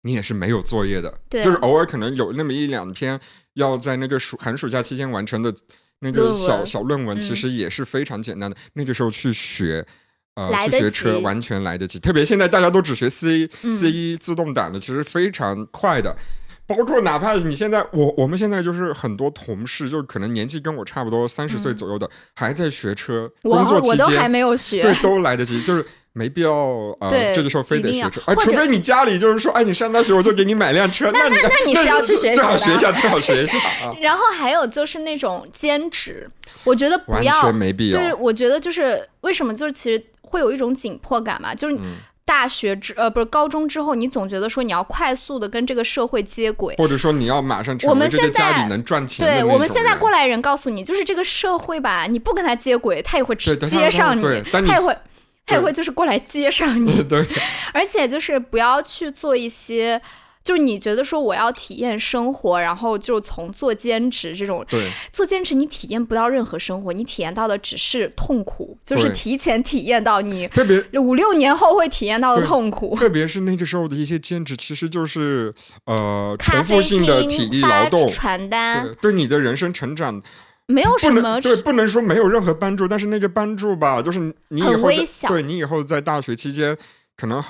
[0.02, 3.20] 你也是没有作业的，对啊就是偶尔可能有那么一两篇
[3.54, 5.54] 要在那个暑寒暑假期间完成的
[6.00, 8.56] 那个小小论文，嗯其实也是非常简单的。
[8.74, 9.86] 那个时候去学。
[10.36, 16.16] 呃，去学车完全来得及，特别现在大家都只学 C 嗯 C 一自动挡的，其实非常快的。
[16.70, 26.52] 包括哪怕你现在，我我们现在就是很多同事，就可能年纪跟我差不多，三十岁左右的，还在学车，我工作期我都还间，没有学，对，都来得及，就是没必要
[27.00, 36.30] 呃，这个时候非得学车，哎，除非你家里就是说，哎，你上大学我就给你买辆车，那你那你是要去学习最好学一下，最好学一下 啊，然后还有就是那种兼职，
[36.62, 37.98] 我觉得不完要全没必要。
[37.98, 38.16] 对，要。
[38.16, 41.96] 我觉得就是为什么就是其实会有一种紧迫感嘛，就是嗯
[42.30, 46.76] 大学之呃不是高中之后，你总觉得说你要快速的跟这个社会接轨。
[46.78, 54.96] 或者说你要马上成我为这个们现在家里能赚钱的对我们现在过来人告诉你，就是这个社会吧，你不跟他接轨，他也会接上你，对他也会
[55.44, 57.26] 他也会就是过来接上你， 对，
[57.74, 60.00] 而且就是不要去做一些。
[60.50, 64.90] 就是你觉得说我要体验生活，然后就从做兼职这种对。
[65.12, 72.96] 做兼职，你体验不到任何生活，你体验到的只是痛苦，就是提前体验到你特别五六年后会体验到的痛苦。
[72.96, 80.20] 特别是那个时候的一些兼职，其实就是呃重复性的体力劳动，传单对对你的人生成长
[80.66, 84.88] 没有什么对不能说没有任何帮助，但是那个帮助吧，就是你以很后
[85.28, 86.76] 对你以后在大学期间
[87.16, 87.40] 可能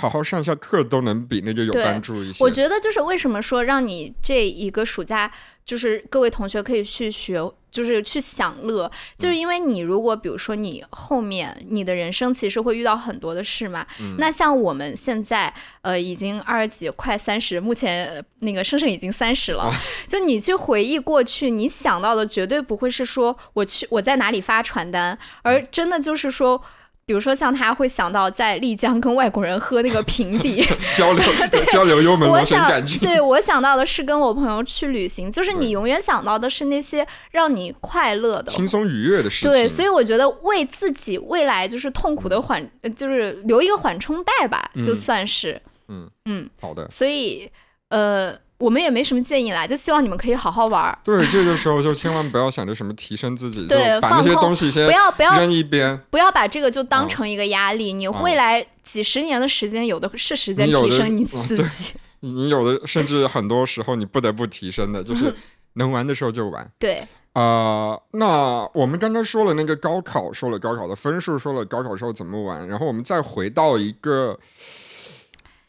[0.00, 2.42] 好好上下课都能比那个有帮助一些。
[2.42, 5.30] 我觉得就是为什么说让你这一个暑假，
[5.64, 13.86] 就是各位同学可以去学，就是去享乐，嗯就是因为你如果比如说你后面你的人生其实会遇到很多的事嘛。
[14.00, 19.72] 嗯那像我们现在呃已经二十几快三十，目前呃那个生生已经三十了，啊
[20.08, 26.60] 就你去回忆过去，你想到的绝对不会是说我去我在哪里发传单，而真的就是说。
[27.06, 31.22] 比如说，像他会想到在丽江跟外国人喝那个平底， 交流
[31.70, 38.50] 交流幽门我螺旋想杆菌，对我想到的是跟我朋友去旅行，就是你永远想到的是那些让你快乐的。
[38.50, 39.50] 轻松愉悦的事情。
[39.50, 45.60] 对，所以我觉得为自己未来就是痛苦的缓，呃就是留一个缓冲带吧，就嗯算是。
[45.88, 47.50] 嗯嗯，好的，所以
[47.90, 56.00] 呃，我们也没什么建议啦，就希望你们可以好好玩儿，对，这个时候就千万不要想着什么提升自己，就对把那些东西先不要不要扔一边。
[56.10, 57.92] 不要把这个就当嗯成一个压力。
[57.92, 61.92] 你嗯未来几十年的时间，有的是时间提升你自己。
[62.20, 65.34] 你 你有的甚至很多时候你不得不提升的，就是
[65.74, 66.70] 能玩的时候就玩。
[66.78, 74.38] 对，啊，那我们刚刚说了那个高考，说了高考的分数，说了高考时候怎么玩，然后我们再回到一个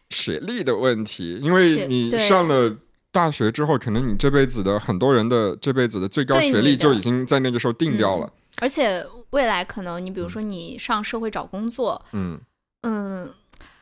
[0.09, 2.77] 学历的问题，因为你上了
[3.11, 8.31] 大学之后，可能你这辈子的很多人的这辈子的最高学历就已经在那个时候定掉了。
[8.59, 12.39] 而且未来可能你比如说你上社会找工作，嗯，
[12.81, 13.33] 嗯，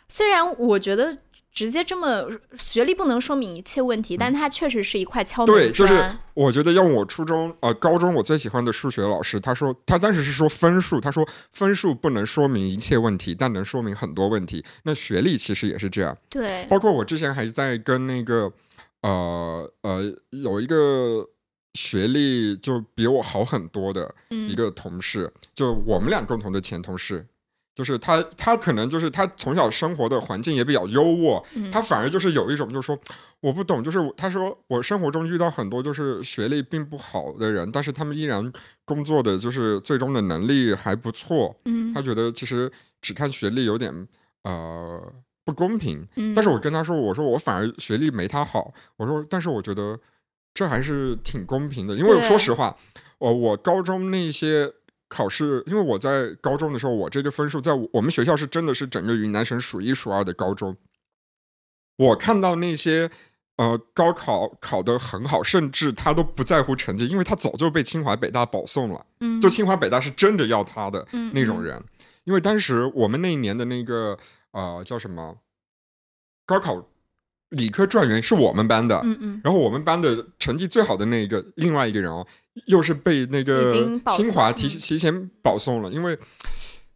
[0.08, 1.18] 虽然我觉得。
[1.54, 2.26] 直接这么
[2.58, 14.66] 学历不能说明一切问题，但它确实是一块敲门砖对，就是我觉得用我初中呃高中我最喜欢的数学老师，他说他当时是说分数，他说分数不能说明一切问题，但能说明很多问题。
[14.84, 16.18] 那学历其实也是这样。
[16.28, 18.52] 对，包括我之前还在跟那个
[19.02, 21.30] 呃呃有一个
[21.76, 27.28] 学历就比我好很多的一嗯个同事，就我们俩共同的前同事。
[27.76, 31.72] 就是他，他可能就是他从小生活的环境也比较优渥，嗯。
[31.72, 32.98] 他反而就是有一种就是说
[33.40, 38.52] 我不懂，就是他说我生活中遇到很多就是学历并不好的人，但是他们依然
[38.86, 41.94] 工作的就是最终的能力还不错，嗯。
[41.94, 44.08] 他觉得其实只看学历有点
[44.44, 45.02] 呃
[45.44, 50.00] 不公平，嗯，但是我跟他说，我说我反而学历没他好，我说但是我觉得
[50.54, 52.78] 这还是挺公平的，因为说实话，
[53.18, 54.72] 我我高中那些
[55.14, 60.76] 考试，因为我在高中的时候，我这个分数在我我们学校是真的是整个云南省数一数二的高中，
[61.98, 63.12] 我看到那些。
[63.56, 69.06] 呃，高考考得很好，甚至他都不在乎成绩，因为他早就被清华北大保送了。
[69.20, 71.80] 嗯就清华北大是真的要他的那种人，
[72.24, 74.18] 因为当时我们那一年的那个
[74.54, 75.38] 呃叫什么
[76.48, 76.84] 高考
[77.54, 82.24] 理科状元是我们班的，嗯嗯然后我们班的成绩最好的那一个另外一个人哦，
[82.68, 86.18] 又是被那个清华提提前保送了，因为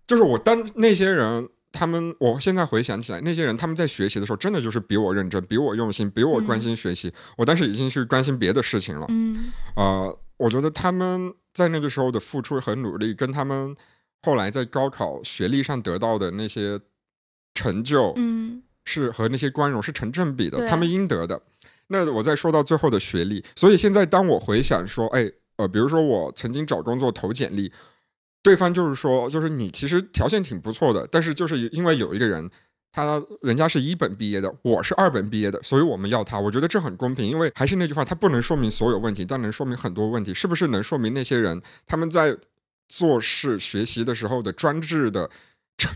[0.05, 1.49] 就是我当那些人。
[1.69, 7.13] 他们，我现在回想起来，那些人他们在学习的时候，真的就是比我认真，比我用心，比我关嗯心学习。
[7.37, 9.05] 我当时已经去关心别的事情了。
[9.09, 13.75] 嗯呃，我觉得他们在那个时候的付出和努力，跟他们
[14.23, 16.79] 后来在高考学历上得到的那些
[17.53, 21.39] 成就，嗯是和那些光荣是成正比的，他们应得的。
[21.89, 27.71] 那我再说到最后的学历，所以现在当我回想说，哎，呃，比如说我曾经找工作投简历，
[28.41, 32.49] 对方就是说，就是你其实条件挺不错的，但是就是因为有一个人。
[32.89, 36.39] 他人家是一本毕业的，我是二本毕业的，所以我们要他。
[36.39, 40.33] 我觉得这很公平，因为还是那句话，他不能说明所有问题，但能说明很多问题。
[40.33, 42.35] 是不是能说明那些人他们在
[42.87, 45.29] 做事、学习的时候的专制的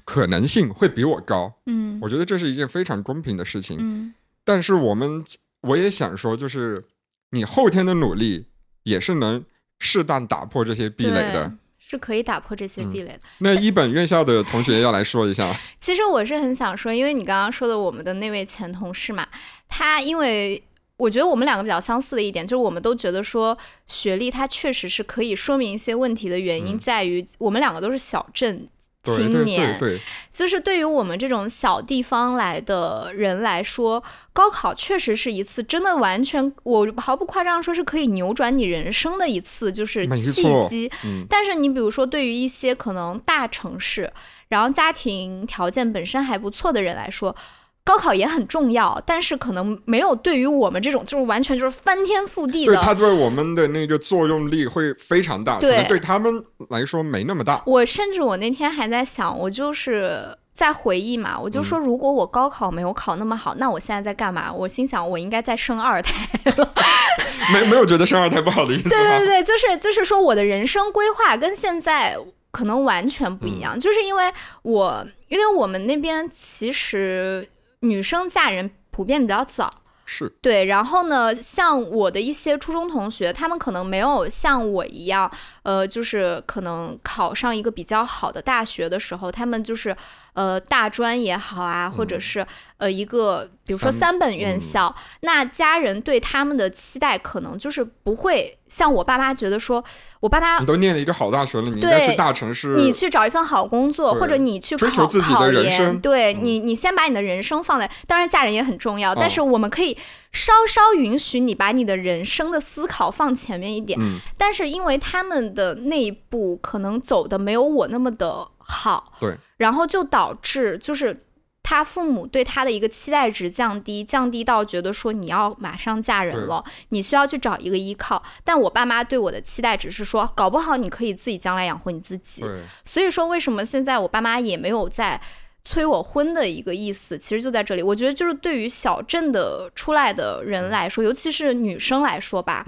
[0.06, 1.54] 可能性会比我高？
[1.66, 3.78] 嗯我觉得这是一件非常公平的事情。
[3.80, 4.14] 嗯
[4.44, 5.24] 但是我们
[5.62, 6.84] 我也想说，就是
[7.32, 8.48] 你后天的努力
[8.84, 9.44] 也是能
[9.80, 11.54] 适当打破这些壁垒的。
[11.78, 13.20] 是可以打破这些嗯壁垒的。
[13.40, 19.28] 那一本院校的同学要来说一下， 其实我是很想说，因为你刚刚说的我们的那位前同事嘛，
[19.68, 20.64] 他因为
[20.98, 28.70] 我觉得我们两个比较相似的一点，就是我们都觉得说学历它确实是可以说明一些问题的原因，嗯在于我们两个都是小镇
[29.04, 40.92] 青年，对对，就是对于我们这种小地方来的人来说，高考确实是一次真的完全，我毫不夸张说是可以扭转你人生的一次就是契机。
[41.04, 44.14] 嗯，但是你比如说，对于一些可能大城市，
[44.50, 47.36] 然后家庭条件本身还不错的人来说，
[47.84, 52.82] 高考也很重要，但是可能没有对于我们这种就是完全就是翻天覆地对的。
[52.82, 57.62] 它对我们的那个作用力会非常大，可对能对他们来说没那么大。
[57.66, 64.54] 我甚至我那天还在想，我就是在回忆嘛，我就说嗯如果我高考没有考那么好，那我现在在干嘛？
[64.54, 66.30] 我心想我应该再生二胎。
[67.52, 69.26] 没没有觉得生二胎不好的意思对对？
[69.26, 72.16] 对，就是就是说我的人生规划跟现在
[72.52, 77.46] 可能完全不一样，就是因为我因为我们那边其实
[77.82, 79.70] 女生嫁人普遍比较早。
[80.04, 85.32] 是，对，然后呢，像我的一些初中同学，他们可能没有像我一样，
[85.64, 89.96] 呃，就是可能考上一个比较好的大学的时候，他们就是
[90.34, 92.48] 呃大专也好啊，或者嗯是
[92.78, 99.84] 呃一个比如说三三本院嗯校，那家人对他们的期待可能就是不会像我爸妈觉得说，
[100.20, 102.76] 我爸妈你都念了一个好大学了，你应该对去大城市。
[102.76, 109.98] 你去找一份好工作，或者你去追考求自己的考研，人生嗯对你，你先把你的人生放在，当然嫁人也很重要，但哦是我们可以
[110.34, 113.98] 稍稍允许你把你的人生的思考放前面一点。
[114.02, 121.26] 嗯，但是因为他们的那一步可能走的没有我那么的好，对，然后就导致就是。
[121.64, 128.22] 他父母对他的一个期待值降低，降低到觉得说你要马上嫁人了，你需要去找一个依靠。
[128.44, 132.44] 但我爸妈对我的期待只是说，搞不好你可以自己将来养活你自己。
[132.84, 135.22] 所以说，为什么现在我爸妈也没有在
[135.64, 137.84] 催我婚的一个意思，其实就在这里。
[137.84, 142.66] 我觉得就是对于小镇的出来的人来说，尤其是女生来说吧。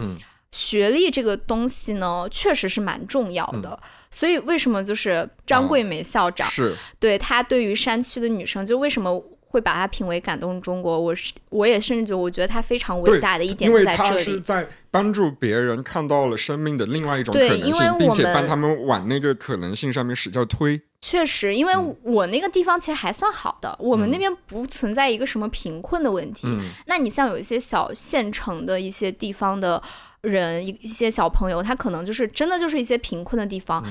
[0.53, 3.77] 学历这个东西呢，确实是蛮重要的。
[4.11, 10.99] 所以为什么就是张桂梅校长是对她对于山区的女生，就为什么会把她评为感动中国？
[10.99, 20.79] 我是我也甚至我觉得她非常伟大的一点就在这里，因为她是在帮助别人看到了生命的另外一种可能性，并且帮他们往那个可能性上面使劲推。
[21.01, 21.73] 确实，因为
[22.03, 26.47] 我那个地方其实还算好的，我们那边不存在一个什么贫困的问题。
[26.85, 29.81] 那你像有一些小县城的一些地方的。
[30.23, 33.83] 人一一些小朋友，他可能就是真的就是一些贫困的地方。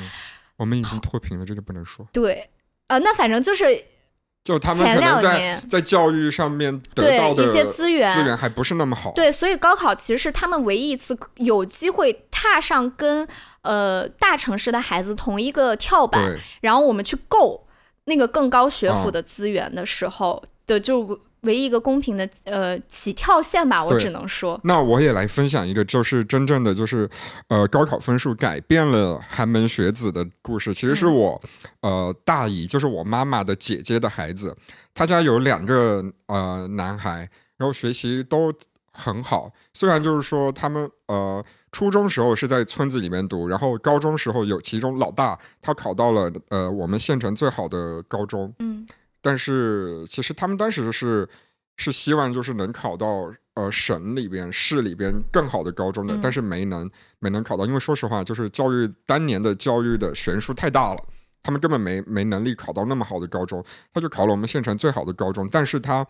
[0.57, 2.07] 我们已经脱贫了，这个不能说。
[2.13, 2.49] 对，
[2.87, 3.65] 啊，那反正就是，
[4.43, 9.13] 就他们可能在在教育上面得到的一些资源资源还不是那么好。
[9.13, 13.29] 对，所以高考其实是他们唯一一次有机会踏上跟
[13.63, 17.67] 呃大城市的孩子同一个跳板，然后我们去够
[18.05, 21.21] 那个更高学府的资源的时候的就。
[21.43, 24.61] 唯一一个公平的呃起跳线吧，我只能说。
[24.63, 27.09] 那我也来分享一个，就是真正的就是
[27.49, 30.73] 呃高考分数改变了寒门学子的故事。
[30.73, 31.41] 其实是我
[31.81, 34.57] 呃大姨，就是我妈妈的姐姐的孩子，
[34.95, 38.53] 他家有两个呃男孩，然后学习都
[38.93, 39.51] 很好。
[39.75, 48.55] 虽然就是说他们呃初中时候是在村子里面读，然后高中时候有其中老大他考到了呃我们县城最好的高中。
[48.61, 48.87] 嗯。
[49.23, 51.27] 但是其实他们当时是
[51.77, 61.01] 是希望就是能考到呃省里边市里边更好的高中的，但是没能没能考到，因为说实话就是教育当年的教育的悬殊太大了，
[61.43, 63.65] 他们根本没没能力考到那么好的高中，
[63.95, 66.05] 他就考了我们县城最好的高中，但是他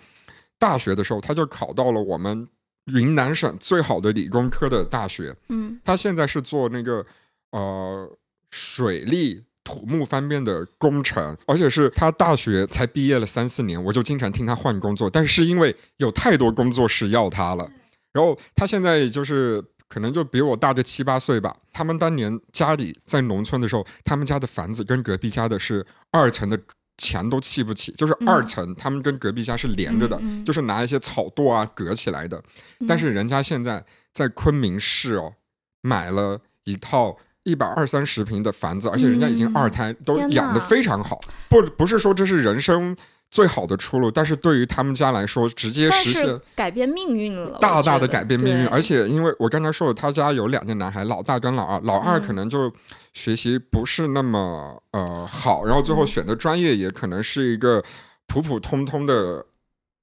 [0.58, 2.48] 大学的时候他就考到了我们
[2.86, 7.04] 云南省最好的理工科的大学，嗯，他现在是做那个
[7.50, 8.18] 呃
[8.50, 9.44] 水利。
[9.64, 17.70] 土木方面的工程，而且是他大学才毕业了三四年，我就经常听他换工作，但是因为有太多工作室要他了，
[18.12, 21.56] 然后他现在就是可能就比我大个七八岁吧。
[21.72, 26.58] 他们当年家里在农村的时候，他们家的房子跟隔壁家的是二层的
[26.98, 32.42] 墙都砌不起，就是二层，他们跟隔壁家是连着的，就是拿一些草垛啊隔起来的。
[32.88, 35.34] 但是人家现在在昆明市哦，
[35.82, 37.16] 买了一套。
[37.44, 41.20] 一百二三十平的房子，而且人家已经二胎，都养的非常好。
[41.48, 42.96] 不，不是说这是人生
[43.30, 48.66] 最好的出路，但是对于他们家来说，直接实现改变命运了，大大的改变命运。
[48.68, 52.72] 而且，因为我刚才说了，他家有两个男孩，老大跟老二，老二可能就
[53.12, 57.82] 学习不是那么呃好，然后最后选的专业也可能是一个
[58.26, 59.44] 普普通通的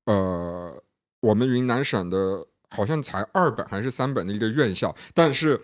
[0.06, 0.84] 呃，
[1.22, 5.62] 我们云南省的好像才二本还是三本的一个院校，但是。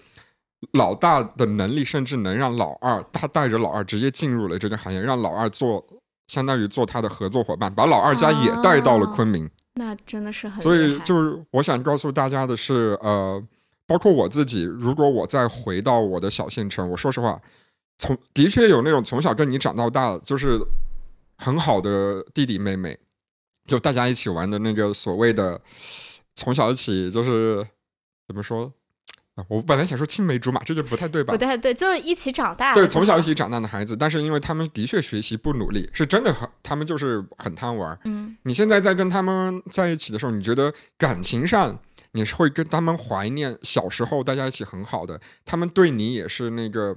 [0.73, 5.85] 老大的能力甚至能让老二，他带着老二直接进入了这个行业，让老二做
[6.27, 9.49] 相当于做他的合作伙伴，把老二家也带到了昆明。
[9.75, 10.61] 那真的是很。
[10.61, 13.41] 所以就是我想告诉大家的是，呃，
[13.85, 17.41] 包括我自己，如果我再回到我的小县城，我说实话，
[17.97, 20.59] 从的确有那种从小跟你长到大，就是
[21.37, 22.97] 很好的弟弟妹妹，
[23.65, 25.61] 就大家一起玩的那个所谓的
[26.35, 27.67] 从小一起，就是
[28.27, 28.71] 怎么说？
[29.49, 31.33] 我本来想说青梅竹马，这就不太对吧？
[31.33, 37.99] 不太对，就是一起长大，对，从小一起长大的孩子，但是因为他们的确学习不努力，是真的很，他们就是很贪玩。
[38.05, 41.77] 嗯，你现在在跟他们在一起的时候，你觉得感情上
[42.13, 46.95] 你是会跟他们怀念小时候大家一起很好的，他们对你也是那个，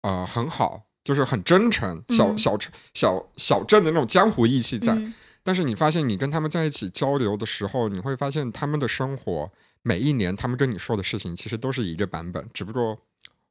[0.00, 2.56] 呃，很好，就是很真诚，小小
[2.94, 4.96] 小小镇的那种江湖义气在。
[5.46, 9.48] 但是你发现你跟他们在一起交流的时候，你会发现他们的生活。
[9.82, 12.98] 每一年他们跟你说的事情其实都是一个版本，只不过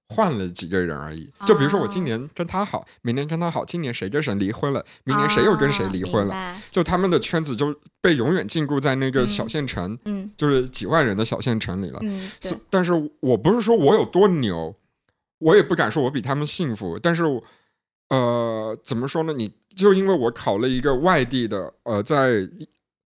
[0.09, 1.31] 换了几个人而已。
[1.45, 6.61] 就比如说我今年跟他好，明年跟他好，今年谁跟谁离婚了，明年谁又跟谁离婚了。
[6.69, 11.99] 就他们的圈子就被永远禁锢在那个小县城，嗯，就是几万人的小县城里了。
[12.01, 12.29] 嗯，
[12.69, 12.91] 但是
[13.21, 14.75] 我不是说我有多牛，
[15.39, 16.99] 我也不敢说我比他们幸福。
[16.99, 17.23] 但是，
[18.09, 19.33] 呃，怎么说呢？
[19.33, 22.47] 你就因为我考了一个外地的，呃，在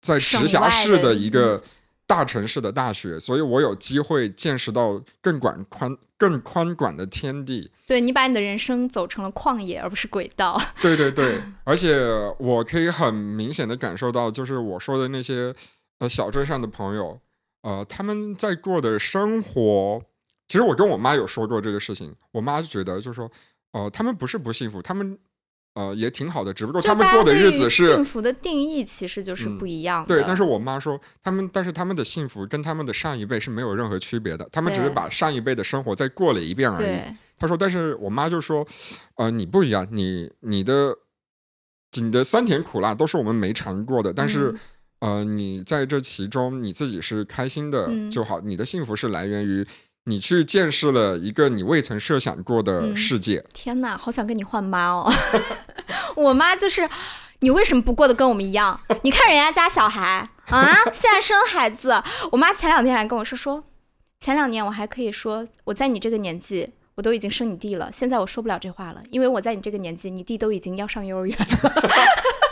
[0.00, 1.62] 在直辖市的一个。
[2.08, 7.70] 大城市的大学，所以我有机会见识到更广宽、更宽广的天地。
[7.86, 10.58] 对你把你的人生走成了旷野，而不是轨道。
[10.80, 11.94] 对对对， 而且
[12.38, 15.54] 我可以很明显的感受到，就是我说的那些
[15.98, 17.20] 呃小镇上的朋友，
[17.60, 20.02] 呃，他们在过的生活，
[20.48, 23.30] 其实我跟我妈有说过这个事情，我妈就觉得就是说，
[23.72, 25.18] 呃，他们不是不幸福，他们
[25.74, 30.06] 呃也挺好的，只不过他们过的日子是幸福的定义其实就是不一样的。
[30.06, 36.86] 对，但是我妈说，他们但是他们的幸福跟他们的上一辈是没有任何区别的，他们只是把上一辈的生活再过了一遍而已。
[36.86, 38.66] 对她说，但是我妈就说，
[39.16, 40.96] 呃，你不一样，你你的
[42.00, 44.52] 你的酸甜苦辣都是我们没尝过的，但是。
[44.52, 44.58] 嗯
[45.00, 49.64] 呃，你在这其中你自己是开心的嗯就好，你的幸福是来源于
[50.08, 53.44] 你去见识了一个你未曾设想过的嗯世界。
[53.52, 55.12] 天哪，好想跟你换妈哦！
[56.16, 56.88] 我妈就是，
[57.40, 58.80] 你为什么不过得跟我们一样？
[59.02, 62.02] 你看人家家小孩啊，现在生孩子，
[62.32, 63.62] 我妈前两天还跟我说说，
[64.18, 66.70] 前两年我还可以说我在你这个年纪。
[66.98, 71.72] 我都已经生你弟了，现在我说不了这话了，因为我在你这个年纪，你弟都已经要上幼儿园了。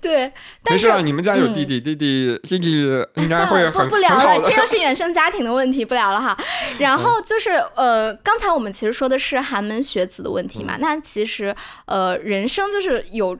[0.00, 0.32] 对，
[0.62, 2.68] 但是没事啊，你们家有嗯弟弟，弟弟弟弟
[3.14, 4.52] 应该，会很不不聊了，这。
[4.56, 6.36] 又是原生家庭的问题，不聊了哈。
[6.78, 11.54] 然后就是呃，刚才我们其实说的是寒门学子的问题嘛，嗯那其实
[11.86, 13.38] 呃，人生就是有。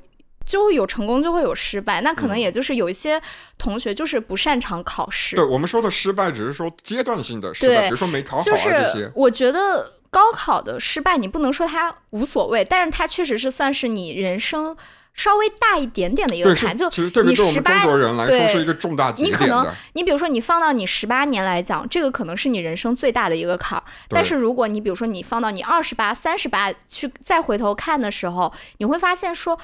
[0.51, 2.01] 就会有成功，就会有失败。
[2.01, 3.21] 那可能嗯也就是有一些
[3.59, 9.13] 同学就是不擅长考试，对我们说的失败，只是说阶段性的失败，比如说没考好啊就这些是。
[9.15, 14.75] 我觉得高考的失败，你不能说它无所谓，但是它确实是算是你人生
[15.19, 16.75] 稍微大一点点的一个坎。
[16.77, 19.67] 就其实这个你对我们中国人来说对是一个重大节你可能。
[19.95, 23.83] 你比如说，你放到你十八年来讲，这个可能是你人生最大的一个坎儿。
[24.09, 29.59] 但是如果你比如说你放到你二十八、三十八去再回头看的时候，你会发现说，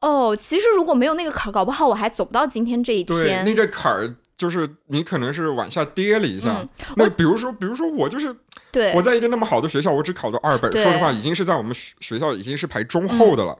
[0.00, 3.44] 哦，其实如果没有那个坎儿，搞不好我还走不到今天这一对，天。
[3.44, 6.60] 那个坎儿就是你可能是往下跌了一下。
[6.60, 8.34] 嗯那比如说，比如说我就是
[8.72, 13.58] 对我在一个那么好的学校，我只考了二本，说实话，已经是在我们学学校已经是排中后的了。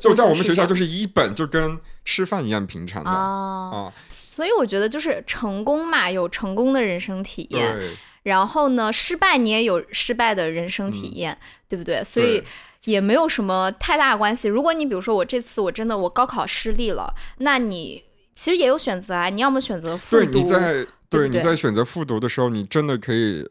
[0.00, 3.92] 就在我们学校就是一本，就跟吃饭一样平常的啊，啊。
[4.08, 7.90] 所以我觉得就是成功嘛，有成功的人生体验，对，
[8.24, 11.38] 然后呢，失败你也有失败的人生体验，
[11.68, 12.02] 对不对？
[12.02, 12.42] 所以
[12.84, 14.48] 也没有什么太大的关系。
[14.48, 18.02] 如果你比如说我这次我真的我高考失利了，那你
[18.34, 23.46] 其实也有选择啊，你要么选择复读对，读，你在对你在选择复读的时候，你真的可以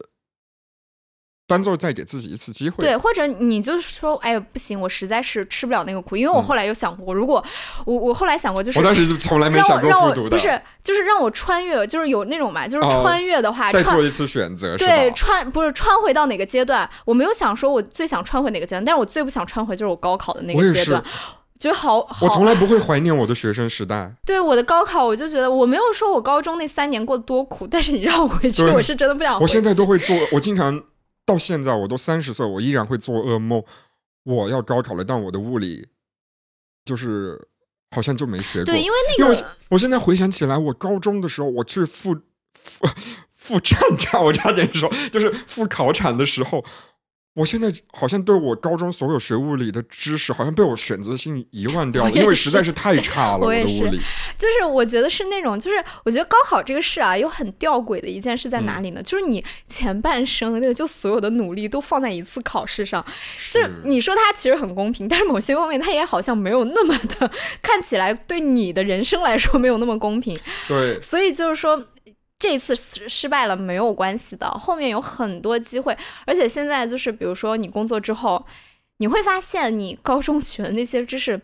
[1.46, 2.84] 当做再给自己一次机会。
[2.84, 7.44] 对，或者你就是说，哎呀，不行，我实在是吃不了那个苦，因为我后来有想过，如果
[7.84, 15.10] 我我后来想过，就是嗯我当时就从来没想过复读不是，就是让我穿越，就是有那种嘛，就是哦穿越的话，穿再做一次选择，对？
[15.12, 21.04] 穿不是穿回到哪个阶段，我没有想说我最想穿回哪个阶段，但是我最不想穿回就是我高考的那我也是个阶段，
[21.58, 24.12] 觉得好好我从来不会怀念我的学生时代。
[24.24, 29.42] 对我的高考，我就觉得我没有说我高中那三年过得多苦，但是你让我回去，我是真的不想回去。
[29.42, 30.82] 我现在都会做，我经常
[31.24, 33.62] 到现在我都三十岁，我依然会做噩梦。
[34.24, 35.86] 我要高考了，但我的物理
[36.84, 37.48] 就是
[37.90, 38.66] 好像就没学过。
[38.66, 42.14] 对，因为那个我现在回想起来，我高中的时候，我去复
[42.54, 42.86] 复
[43.30, 46.64] 复战场，我差点说就是复考场的时候。
[47.34, 53.38] 我现在好像对我高中所有学物理的知识，好像被我选择性遗忘掉了，因为实在是太差了。
[53.46, 53.98] 我的物理，
[54.38, 59.00] 就是我觉得是那种，就是我觉得高考这个事啊，有很吊诡的一件事在哪里呢？
[59.00, 63.04] 嗯就是你前半生那个就所有的努力都放在一次考试上，
[63.50, 67.28] 就是你说它其实很公平，但是某些方面它也好像没有那么的
[67.60, 71.84] 看起来对你的人生来说没有那么公平，对所以就是说。
[72.44, 78.44] 这一次失失败了没有关系的，后面有很多机会，而且现在就是比如说你工作之后，
[78.98, 81.40] 你会发现你高中学的那些知识，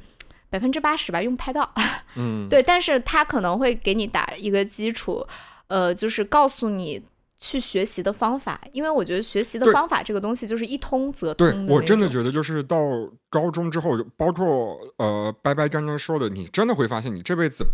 [0.51, 1.72] 百分之八十吧用不太到
[2.16, 5.26] 嗯，对，但是他可能会给你打一个基础，
[5.68, 7.03] 呃，就是告诉你
[7.38, 12.76] 去学习的方法，因为我觉得学习的方法这个东西就是一通则通对我真的觉得，就是到
[13.30, 17.64] 高中之后，包括呃，白白刚刚说的，你真的会发现，你这辈子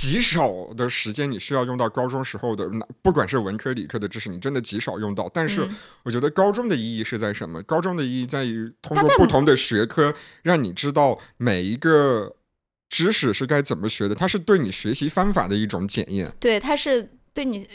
[0.00, 2.66] 极少的时间你需要用到高中时候的，
[3.02, 5.28] 不管是文科理科的知识，你真的极少用到。
[5.28, 7.62] 但是嗯我觉得高中的意义是在什么？
[7.64, 12.34] 高中的意义在于通过不同的学科，让你知道每一个
[12.88, 16.34] 知识是该怎么学的，它是对你学习方法的一种检验。
[16.40, 17.68] 对，它是对你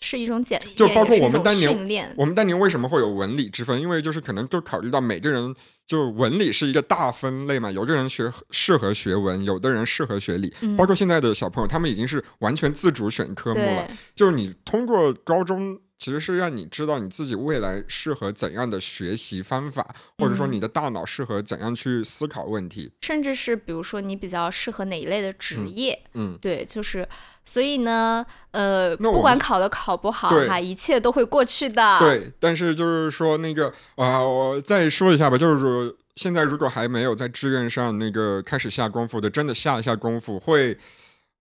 [0.00, 3.80] 是一种简历，就包括我们当年，我们当年为什么会有文理之分？
[3.80, 5.54] 因为就是可能就考虑到每个人，
[5.86, 10.52] 就文理是一个大分类嘛，有的人学适合学文，有的人适合学理。
[10.60, 13.88] 嗯包括现在的小朋友，他们已经是完全自主选科目了。
[14.14, 22.92] 就是你通过高中，其实是让你知道你自己未来适合怎样的学习方法，或者说嗯你的大脑适合怎样去思考问题。
[23.02, 27.06] 甚至是比如说你比较适合哪一类的职嗯业，嗯，对，就是
[27.44, 31.98] 所以呢，呃，不管考的考不好哈，一切都会过去的。
[31.98, 40.78] 对，但是就是说那个啊、我再说一下吧，就是说现在如果还没有在志愿上那个开始下功夫的，真的下一下功夫会，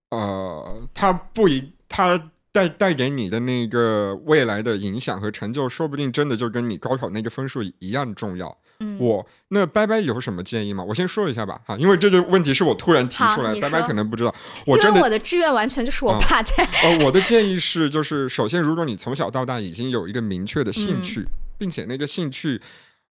[0.09, 8.57] 呃，他不一，它带带给你的那个未来的影响和成就，说不定真的就跟你高考那个分数一样重要。
[8.79, 10.83] 嗯，我那拜拜有什么建议吗？
[10.83, 14.33] 我先说一下吧，哈，因为这个问题是我突然提出来，好你拜拜可能不知道。
[14.65, 21.27] 我真的我的志愿完全就是我嗯爸在，呃，我的建议是，就是首先，如果你从小到大已经有一个明确的兴嗯趣，
[21.59, 22.59] 并且那个兴趣，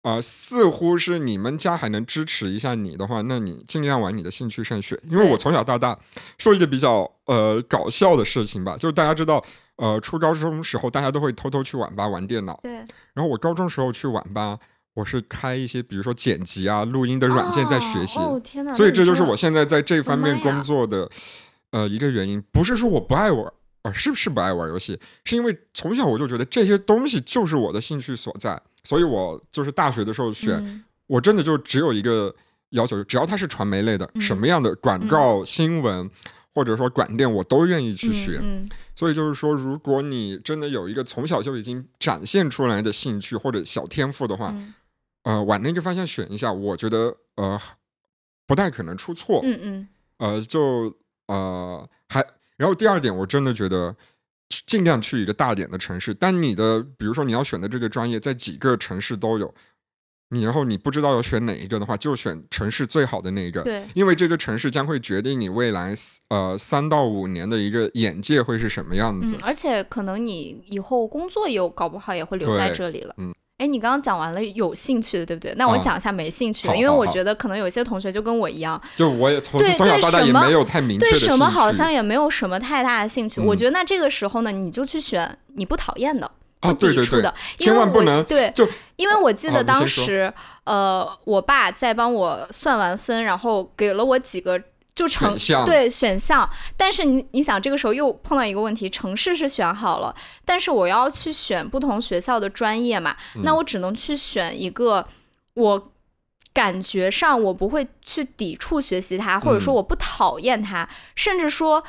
[0.06, 4.96] 呃，似乎是你们家还能支持一下你的话，那你尽量往你的兴趣上学。
[5.10, 5.98] 因为我从小到大，
[6.38, 9.44] 说一个比较呃搞笑的事情吧，就是大家知道，
[9.74, 12.72] 呃，初高中时候大家都会偷偷去网吧玩电脑，对，
[13.14, 14.56] 然后我高中时候去网吧，
[14.94, 18.20] 我是开一些比如说剪辑啊、录音的软件在学习。
[18.76, 21.10] 所以这就是我现在在这方面工作的
[21.72, 23.52] 呃一个原因，不是说我不爱玩，
[23.82, 25.00] 呃，是不是不爱玩游戏？
[25.24, 32.34] 是因为从小我就觉得这些东西就是我的兴趣所在，所以我就是大学的时候选，嗯我真的就只有一个
[32.70, 36.10] 要求，只要它是传媒类的，嗯什么样的广告、新闻。
[36.56, 38.40] 或者说广电，我都愿意去学。
[38.42, 44.74] 嗯所以就是说，如果你真的有一个从小就已经展现出来的兴趣或者小天赋的话，嗯
[45.24, 47.60] 呃，往那个方向选一下，我觉得呃
[48.46, 49.40] 不太可能出错。
[49.42, 52.24] 嗯嗯呃，就呃还，
[52.56, 53.96] 然后第二点，我真的觉得去
[54.66, 56.12] 尽量去一个大点的城市。
[56.12, 59.54] 但你的，比如说你要选的这个专业，在几个城市都有，
[60.30, 63.62] 你然后你不知道要选哪一个的话，就选城市最好的那一个。
[63.62, 65.94] 对，因为这个城市将会决定你未来
[66.28, 69.40] 呃三到五年的一个眼界会是什么样子嗯，。
[69.42, 73.14] 而且可能你以后工作有搞不好也会留在这里了。
[73.18, 73.32] 嗯。
[73.58, 75.54] 哎，你刚刚讲完了有兴趣的，对不对？
[75.56, 81.32] 那我啊讲一下没兴趣的，因为我觉得可能有些同学就跟我一样，就我也从小到大也对什么没有太明确对的兴趣。
[81.32, 83.40] 什么好像也没有什么太大的兴趣。
[83.40, 86.30] 嗯我觉得那这个时候呢，你就去选你不讨厌的、
[86.60, 90.30] 啊，不对对对抵触的，，因千为我万不能对，就因为我记得当时，
[90.64, 94.60] 呃，我爸在帮我算完分，然后给了我几个
[94.96, 95.64] 就城选项。
[95.64, 100.12] 对选项，但是你你想这个时候又碰到一个问题，城市是选好了，
[100.44, 103.42] 但是我要去选不同学校的专业嘛，嗯。
[103.44, 105.06] 那我只能去选一个
[105.54, 105.92] 我。
[106.56, 109.76] 感觉上我不会去抵触学习它，或者说嗯。
[109.76, 111.84] 我不讨厌它，甚至说，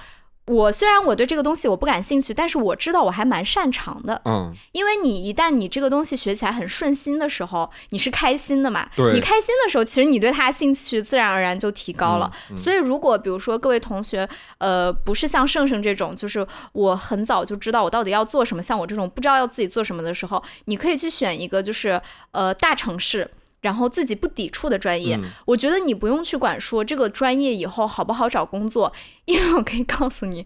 [0.48, 4.22] 我虽然我对这个东西我不感兴趣，但是我知道我还蛮擅长的。
[4.26, 8.88] 嗯，因为你一旦你这个东西学起来很顺心的时候，你是开心的嘛？
[8.96, 12.32] 对你开心的时候，其实你对它兴趣自然而然就提高了。
[12.50, 14.28] 嗯嗯所以，如果比如说各位同学，
[14.58, 23.30] 呃，不是像盛盛这种，就是我很早就知道我到底要做什么，像我这种不知道要自己做什么的时候，你可以去选一个就是呃大城市。
[23.62, 25.30] 然后自己不抵触的专业，嗯。
[25.46, 28.92] 我觉得你不用去管说这个专业以后好不好找工作，
[29.26, 30.46] 因为我可以告诉你，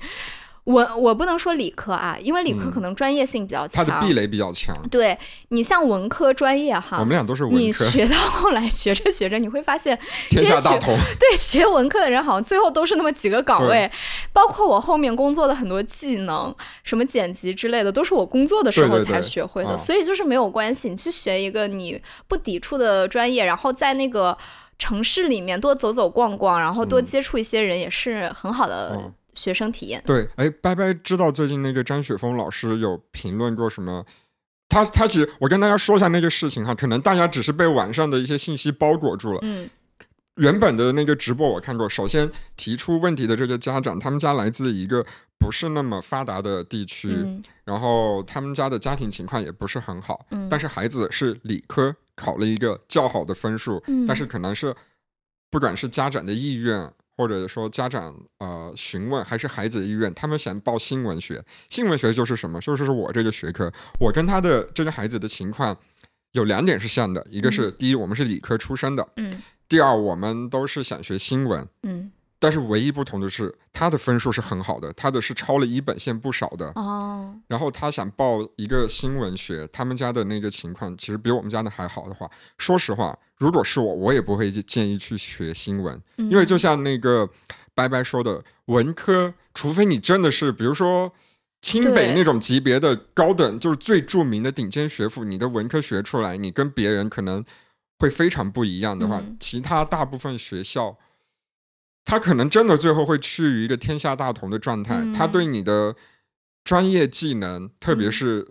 [0.64, 3.84] 我我不能说理科啊，因为理科嗯可能专业性比较强。
[3.84, 4.76] 它的壁垒比较强。
[4.92, 5.18] 对
[5.50, 9.98] 你像文科专业哈，我们俩都是文你，学到后来学着学着，你会发现，
[10.30, 10.96] 天下大这些同。
[11.20, 13.90] 对学文科的人好像最后都是那么几个岗位，
[14.32, 19.70] 包括我后面工作的很多技能，什么剪辑之类的，都是我工作的时候才学会的。
[19.72, 24.38] 啊所以就是没有关系，你去学一个你不抵触的专业，然后在那个
[24.78, 30.02] 城市里面多走走逛逛，然后多嗯接触一些人，也是很好的嗯学生体验。
[30.06, 34.06] 对，哎，拜拜，知道最近那个张雪峰老师有评论过什么？
[34.70, 39.40] 他他其实我跟大家说一下那个事情哈，可能大家只是被网上的一些信息包裹住了。
[39.44, 39.70] 嗯
[40.36, 45.06] 原本的那个直播我看过，首先提出问题的这个家长，他们家来自一个
[45.38, 54.74] 不是那么发达的地区，嗯然后他们家的家庭情况也不是很好，嗯，但是孩子是理科，考了一个较好的分数，嗯但是可能是
[55.52, 61.46] 不管是家长的意愿，或者说家长呃询问，还是孩子的意愿，他们想报新闻学。
[61.70, 62.60] 新闻学就是什么？
[62.60, 65.78] 就是我这个学科，我跟他的这个孩子的情况
[66.32, 71.68] 有两点是像的，一个是、第一，我们是理科出身的；嗯第二，我们都是想学新闻。
[71.84, 76.72] 嗯但是唯一不同的是，他的分数是很好的，他的是超了一本线不少的。
[76.74, 86.30] 哦然后他想报一个新闻学，他们家的那个情况其实比我们家的还好的话，说实话，如果是我，我也不会建议去学新闻，嗯。
[86.30, 87.28] 因为就像那个
[87.74, 91.12] 白白说的，文科，除非你真的是比如说
[91.60, 97.44] 清北那种级别的高等，就是最著名的顶尖学府，你的文科学出来，你跟别人可能
[97.98, 99.36] 会非常不一样的话，嗯。
[99.40, 101.00] 其他大部分学校。
[102.06, 105.12] 他可能真的最后会趋于一个天下大同的状态，嗯。
[105.14, 105.96] 他对你的
[106.64, 108.12] 专业技能，特别嗯。
[108.12, 108.48] 是、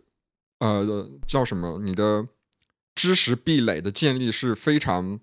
[0.58, 2.26] 呃叫什么，你的
[2.94, 5.20] 知识壁垒的建立是非常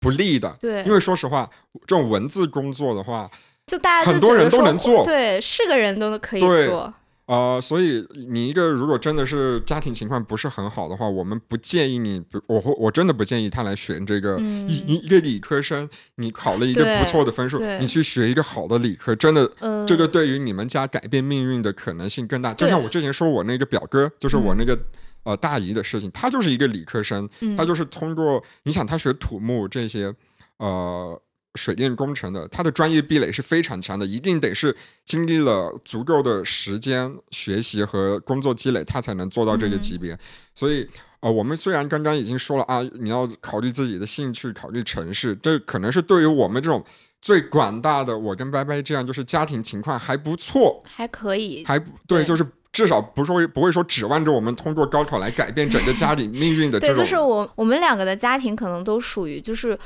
[0.00, 0.56] 不利的。
[0.60, 1.50] 对因为说实话，
[1.86, 3.30] 这种文字工作的话，
[3.66, 6.92] 就大家就很多人都能做对，是个人都可以做。
[7.26, 14.36] 呃，所以你一个如果真的是家庭情况不是很好的话，我们不建议你，比我会我真的不建议他来选这个。
[14.36, 22.52] 嗯一一一个理科生，你考了一个不错的分数，你去学一个好的理科，真的呃，这个对于你们家改变命运的可能性更大。
[22.54, 24.78] 就像我之前说我那个表哥，就是我嗯那个
[25.24, 30.14] 呃大姨的事情，他就是一个理科生，嗯她就是通过你想他学土木这些
[30.58, 31.20] 呃
[31.54, 40.18] 水电工程的，他的专业壁垒是非常强的，一定得是经历了足够的时间学习和工作积累，他才能做到这个嗯级别。
[40.54, 40.88] 所以
[41.20, 46.84] 呃，我们虽然刚刚已经说了啊，你要考虑自己的兴趣，考虑城市，这可能是对于我们这种。
[47.22, 56.92] 最广大的，我跟拜拜这样，就是家庭情况还不错，还可以，还对，对就是至少不是会不会说指望着我们通过高考来改变整个家庭命运的这。
[56.92, 59.78] 就是我我们两个的家庭可能都属于就是。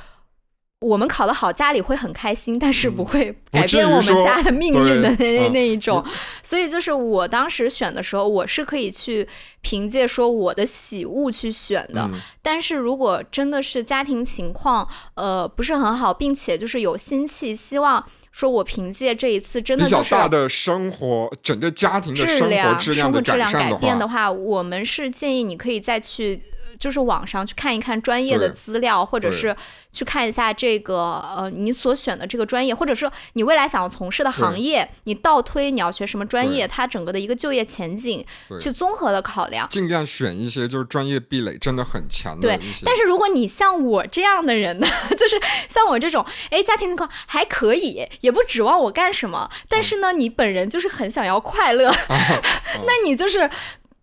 [0.80, 6.04] 我们考得好，家里会很开心，但是不会改变我们家的命运的那那嗯那一种。
[6.40, 9.26] 所以就是我当时选的时候，我是可以去
[9.60, 12.08] 凭借说我的喜恶去选的。
[12.12, 26.40] 嗯，但是如果真的是家庭情况呃不是很好，并且就是有心气，希望说我凭借这一次真的比就是较大的生活，整个家庭的生活质量、生活质量改善的改变的，话，我们是建议你可以再去。
[26.78, 29.54] 呃就是网上去看一看专业的资料，或者是
[29.92, 38.24] 去看一下这个呃你所选的这个专业，或者说你未来想要从事的行业，你倒推你要学什么专业，它整个的一个就业前景，
[38.60, 39.68] 去综合的考量。
[39.68, 42.58] 尽量选一些就是专业壁垒真的很强的对。
[42.84, 44.86] 但是如果你像我这样的人呢，
[45.18, 51.92] 就是像我这种，哎，家庭情况还可以，也不指望我干什么，但是呢，你本人就是很想要快乐，
[52.86, 53.50] 那你就是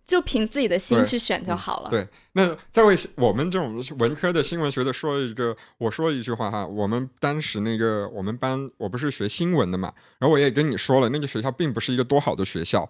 [0.06, 1.90] 就凭自己的心去选就好了。
[1.90, 12.88] 对，那再为我们这种文科的新闻学的说一个，我说一句话哈，我们当时那个我们班我不是学新闻的嘛，然后我也跟你说了，那个学校并不是一个多好的学校，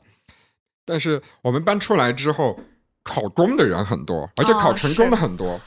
[0.85, 2.61] 但是我们班出来之后，
[3.03, 5.59] 考公的人很多，而且考哦成功的很多。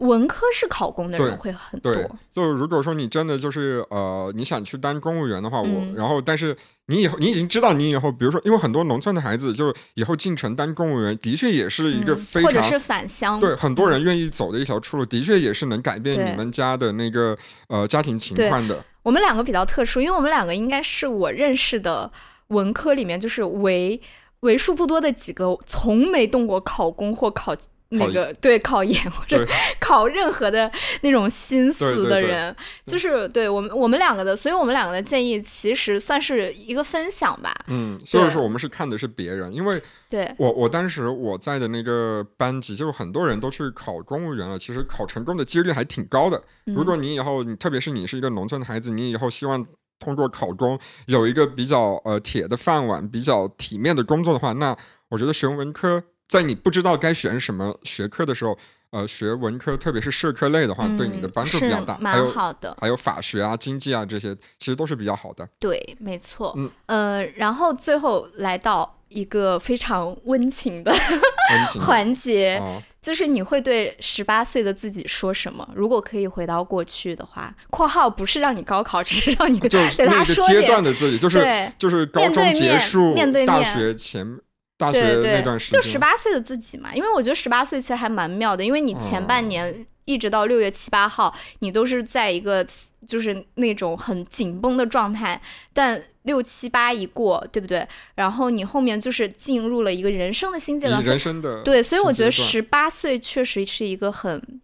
[0.00, 5.94] 文科是考公的人会很对多，，就如果说你真的就是呃，你想去当公务员的话，我、嗯。
[5.94, 17.36] 然后但是你以后你已经知道你以后，比如说，因为很多农村的孩子，就是以后进城当公务员，的确也是一个嗯非常、或者是返乡，对很多人愿意走的一条出路，的确也是能改变你们家的那个
[17.68, 18.84] 呃家庭情况的。
[19.02, 22.10] 我们两个比较特殊，因为我们两个应该是我认识的
[22.48, 24.00] 文科里面，就是为
[24.40, 27.54] 为数不多的几个从没动过考公或考
[27.90, 29.46] 那个对考研或者
[29.80, 30.70] 考任何的
[31.00, 37.52] 那种心对思对对的人，就是对我们我们两个的，所以我们两个的建议其实算是一个分享吧。
[37.66, 46.40] 嗯，所以说我们是看的是别人，因为对，我我当时我在的那个班级，就是很多人都去考公务员了，其实考成功的几率还挺高的。
[46.66, 49.66] 如果你以后，你特别是你是一个农村的孩子，你以后希望
[49.98, 54.76] 通过考公有一个比较呃铁的饭碗、比较体面的工作的话，那
[55.08, 58.56] 我觉得学文科，在你不知道该选什么学科的时候，
[58.90, 61.96] 呃，学文科，特别是社科类的话，对你的嗯帮助比较大。
[61.96, 62.76] 还有蛮好的。
[62.80, 65.48] 还有法学啊、经济啊这些，其实都是比较好的。
[65.58, 66.54] 对，没错。
[66.56, 70.94] 嗯呃，然后最后来到一个非常温情的
[71.84, 75.68] 环节，啊，就是你会对十八岁的自己说什么？
[75.74, 84.38] 如果可以回到过去的话（括号不是让你高考，只是让你就是对那个阶他说点段的自己，就是就是高中面对面结束面对面学前
[84.80, 92.66] 大学对对那段时间，就十八岁的自己嘛，因为我觉得十八岁其实还蛮妙的，因为你前半哦年一直到六月七八号，你都是在一个
[93.06, 95.40] 就是那种很紧绷的状态，
[95.72, 97.86] 但六七八一过，对不对？
[98.14, 104.60] 然后你后面就是进入了一个人生的新阶段，人生的对，所以我觉得十八岁确实是一个很。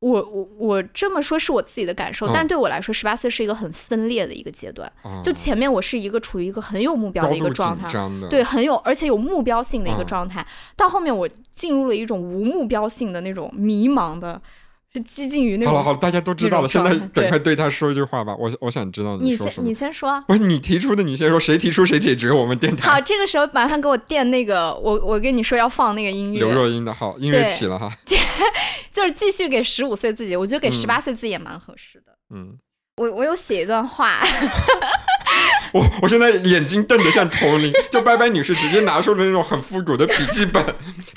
[0.00, 4.90] 我我我这么说是我自己的感受，嗯但对我来说，十八岁是一个很分裂的一个阶段。
[5.24, 7.88] 就前面我是一个处于一个很有目标的一个状态，
[8.28, 10.46] 对，很有而且有目标性的一个嗯状态。
[10.76, 14.40] 到后面我进入了一种无目标性的那种迷茫的，
[14.96, 15.72] 是激进于那种。
[15.72, 19.74] 好了好了，大家都知道了，现在赶快对他说一句话吧，我我想知道你说什么先你。
[19.74, 20.20] 先说啊。
[20.22, 22.30] 不是你提出的，你先说，谁提出谁解决。
[22.30, 27.92] 我们电台好，这个时候麻烦给我垫那个，我我跟你说要放那个音乐刘，若英的好，音乐起了哈，
[28.90, 32.12] 就是继续给十五岁自己，我觉得给嗯十八岁自己也蛮合适的。
[32.34, 32.56] 嗯，
[32.96, 34.20] 我我有写一段话，
[35.72, 40.64] 我我现在眼睛瞪得像铜铃，就拜拜女士直接拿出了那种很复古的笔记本，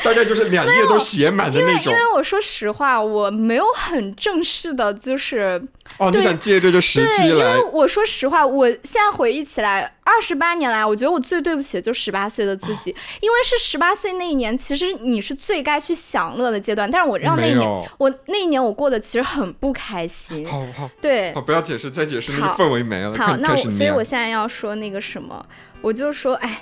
[0.03, 1.97] 大概就是两页都写满的那种因。
[1.99, 5.61] 为我说实话，我没有很正式的，就是
[5.99, 20.47] 哦，你想借这个时对，机来因为我说实话，我现在回忆起来，二十八年来，我觉得我最对不起的就十八岁的自己，因为是十八岁那一年，其实你是最该去享乐的阶段，但是我让那一年，我那一年我过得其实很不开心。
[20.47, 25.45] 好好对好，，不要解释，再解释那个氛围没了，好，那我所以，我现在要说那个什么，
[25.81, 26.61] 我就说，哎，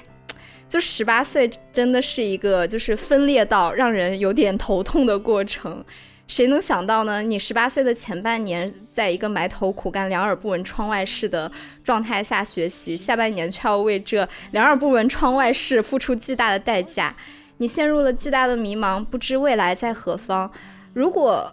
[0.68, 5.86] 就十八岁真的是一个就是分裂到让人有点头痛的过程。
[6.28, 7.22] 谁能想到呢？
[7.22, 11.50] 你十八岁的前半年，在一个埋头苦干、两耳不闻窗外事的
[11.84, 17.14] 状态下学习，下半年却要为这两耳不闻窗外事付出巨大的代价。
[17.60, 20.52] 你陷入了巨大的迷茫，不知未来在何方。
[20.94, 21.52] 如果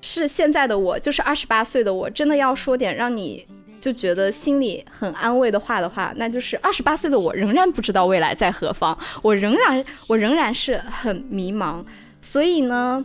[0.00, 3.46] 是现在的我，就是二十八岁的我，真的要说点让你
[3.78, 11.82] 就觉得心里很安慰的话的话，那就是二十八岁的我仍然不知道未来在何方，我仍然我仍然是很迷茫。
[12.20, 13.04] 所以呢，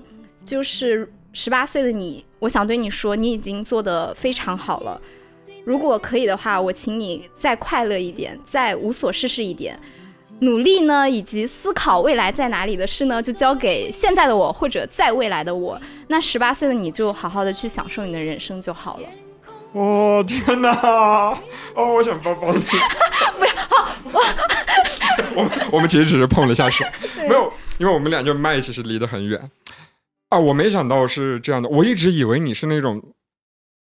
[0.49, 4.99] 就是十八岁的你，我想对你说，你已经做得非常好了。
[5.63, 9.79] 如果可以的话，我请你再快乐一点，再无所事事一点。
[10.39, 15.79] 努力呢，以及思考未来在哪里的事呢，就交给现在的我或者在未来的我。
[16.07, 19.07] 那十八岁的你就好好的去享受你的人生就好了。
[19.73, 20.71] 哦天哪！
[21.75, 22.59] 哦，我想抱抱你。
[23.37, 23.53] 不要，
[25.35, 26.83] 我 们我们其实只是碰了一下手，
[27.17, 29.39] 没有，因为我们俩就麦其实离得很远。
[30.29, 33.01] 啊，我没想到是这样的，我一直以为你是那种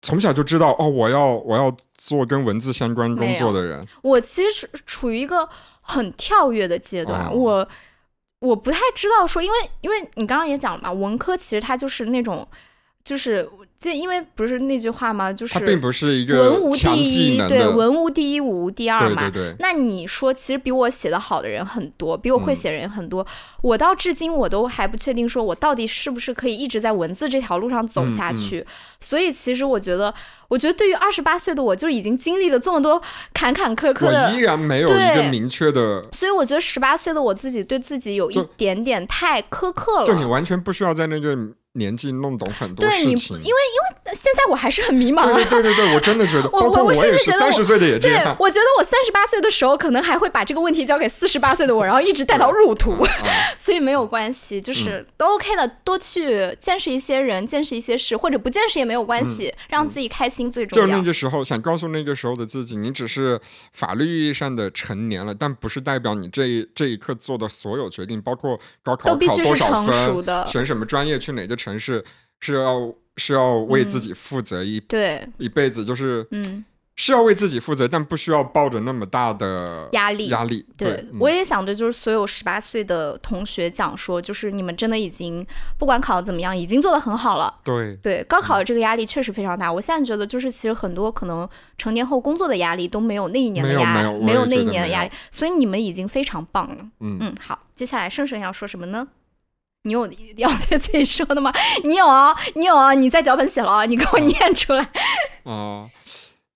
[0.01, 3.85] 从小就知道哦，我要我要做跟文字相关工作的人。
[4.01, 5.49] 我其实处于一个。
[5.85, 7.67] 很跳跃的阶段，我
[8.39, 12.47] 我不太知道说，因为因为你刚刚也讲了嘛，文科其实它就是那种，
[13.03, 13.47] 就是
[13.77, 15.31] 就因为不是那句话吗？
[15.31, 19.29] 就是它并不是一个文无第一，对，文无第一，武无第二嘛。
[19.29, 19.55] 对对对。
[19.59, 23.25] 那你说，其实比我写的好的人很多，比我会写人很多，
[23.61, 28.65] 我到至今我都还不确定，说我到底是不是可以一直在文字这条路上走下去。
[28.99, 30.13] 所以其实我觉得。
[30.49, 33.01] 我觉得对于二十八岁的我，就已经经历了这么多
[33.33, 36.05] 坎坎坷坷的，我依然没有一个明确的。
[36.11, 40.05] 所以我觉得十八岁的我自己对自己有一点点太苛刻了。
[40.05, 41.35] 就你完全不需要在那个
[41.73, 43.37] 年纪弄懂很多事情。
[43.37, 45.33] 对，你因为因为现在我还是很迷茫。
[45.33, 48.35] 对对对 对，我真的觉得，包括我也是三十岁的也这样。
[48.39, 53.05] 我觉得我三十八岁的时候，可能还会把这个问题交给四十八岁的我，然后一直带到入土。
[53.57, 60.51] 所以没有关系，就是都 OK 的，多去见识一些人，见识一些事，或者不见识也没有关系，让自己开心。
[60.51, 60.85] 最重要。
[60.87, 63.39] 就是那个时候，想告诉那个时候的自己，你只是
[63.71, 72.03] 法律意义上的成年了，但不是代表你这这一刻做的所有决定，包括高考考多少分、选什么专业、去哪个城市，
[72.39, 76.65] 是要是要为自己负责一对一辈子，就是嗯。
[76.95, 80.27] 是要为自己负责，但不需要抱着那么大的压力。
[80.27, 85.43] 压力，对，我也想对就是所有十八岁的同学讲说，就是你们真的已经
[85.79, 87.51] 不管考的怎么样，已经做的很好了。
[87.63, 89.73] 对对，高考的这个压力确实非常大。
[89.73, 91.49] 我现在觉得就是其实很多可能
[91.79, 96.77] 成年后工作的压力都没有那一年的压力，没有那一年的压力，所以你们已经非常棒了。
[96.99, 99.07] 嗯嗯，好，接下来盛盛要说什么呢？
[99.83, 100.07] 你有
[100.37, 101.51] 要对自己说的吗？
[101.83, 104.89] 你有啊，你有啊，你在脚本写了，你给我念出来。
[105.43, 105.89] 哦。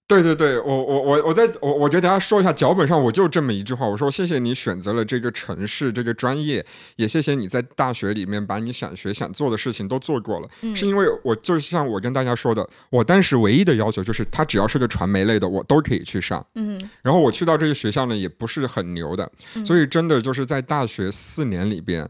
[0.10, 6.66] 对对对，我我我我在我我觉得大家说一下脚本上我就这么一句话，我说谢谢你选择了这个城市这个专业，
[6.96, 19.30] 也谢谢你在大学里面把你想学想做的事情都做过了，是因为我就像我跟大家说的，我当时唯一的要求就是他只要是个传媒类的我都可以去上，嗯，然后我去到这个学校呢也不是很牛的，
[19.66, 22.10] 所以真的就是在大学四年里边，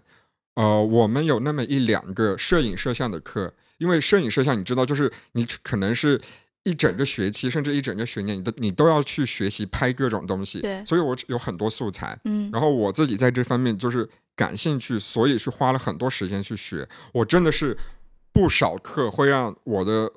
[0.58, 6.20] 呃，我们有那么一两个摄影摄像的课，因为摄影摄像你知道就是你可能是。
[6.64, 10.60] 一整个学期，甚至一整个学年，你都你都要去学习拍各种东西。
[10.60, 12.20] 对，所以我有很多素材。
[12.26, 16.86] 嗯，然后我自己在这方面就是感兴趣，所以去花了很多时间去学。
[17.14, 17.78] 我真的是
[18.34, 20.12] 不少课会让我的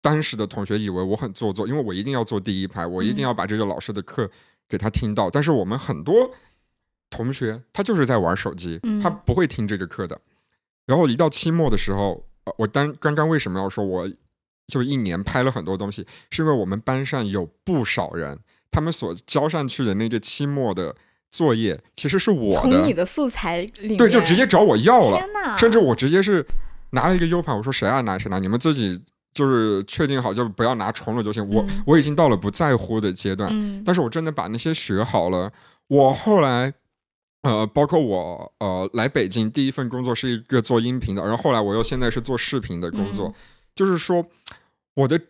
[0.00, 4.30] 当时的同学以为我很做作，因为我一定要坐第一排，我一定要把这个老师的课
[4.68, 5.28] 给他听到。
[5.28, 6.32] 但是我们很多
[7.12, 10.20] 同学他就是在玩手机，他不会听这个课的。
[10.86, 12.24] 然后一到期末的时候，
[12.56, 14.10] 我当刚刚为什么要说我？
[14.68, 18.38] 就一年拍了很多东西，是因为我们班上有不少人，
[18.70, 20.94] 他们所交上去的那个期末的
[21.30, 22.60] 作业，其实是我的。
[22.60, 25.20] 从你的素材里，对，就直接找我要了。
[25.58, 26.46] 甚至我直接是
[26.90, 29.02] 拿了一个 U 盘，我说谁爱拿谁拿，你们自己
[29.34, 31.46] 就是确定好，就不要拿重了就行。
[31.50, 35.52] 我我已经到了不在乎的阶段，但是我真的把那些学好了。
[35.88, 36.72] 我后来，
[37.42, 43.34] 呃，包括我呃来北京第一份工作是一个做音频的，然后后来我又现在是做视频的工作。
[43.74, 44.26] 就是说，
[44.94, 45.20] 我的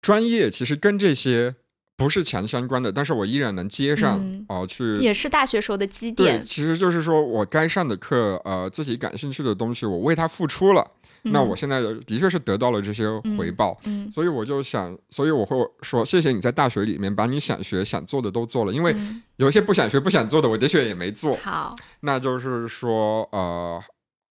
[0.00, 1.56] 专业其实跟这些
[1.98, 6.38] 不是强相关的，但是我依然能接上啊，去也是大学时候的积淀。
[6.38, 10.92] 对，其实就是说我该上的课，呃，自己感兴趣的东西，我为他付出了，
[11.24, 13.76] 那我现在的确是得到了这些回报。
[13.84, 18.94] 嗯，所以我就想，所以我会说，谢谢你在大学里面把你想学想做的都做了，因为
[19.36, 21.36] 有一些不想学不想做的，我的确也没做。
[21.42, 23.82] 好，那就是说，呃，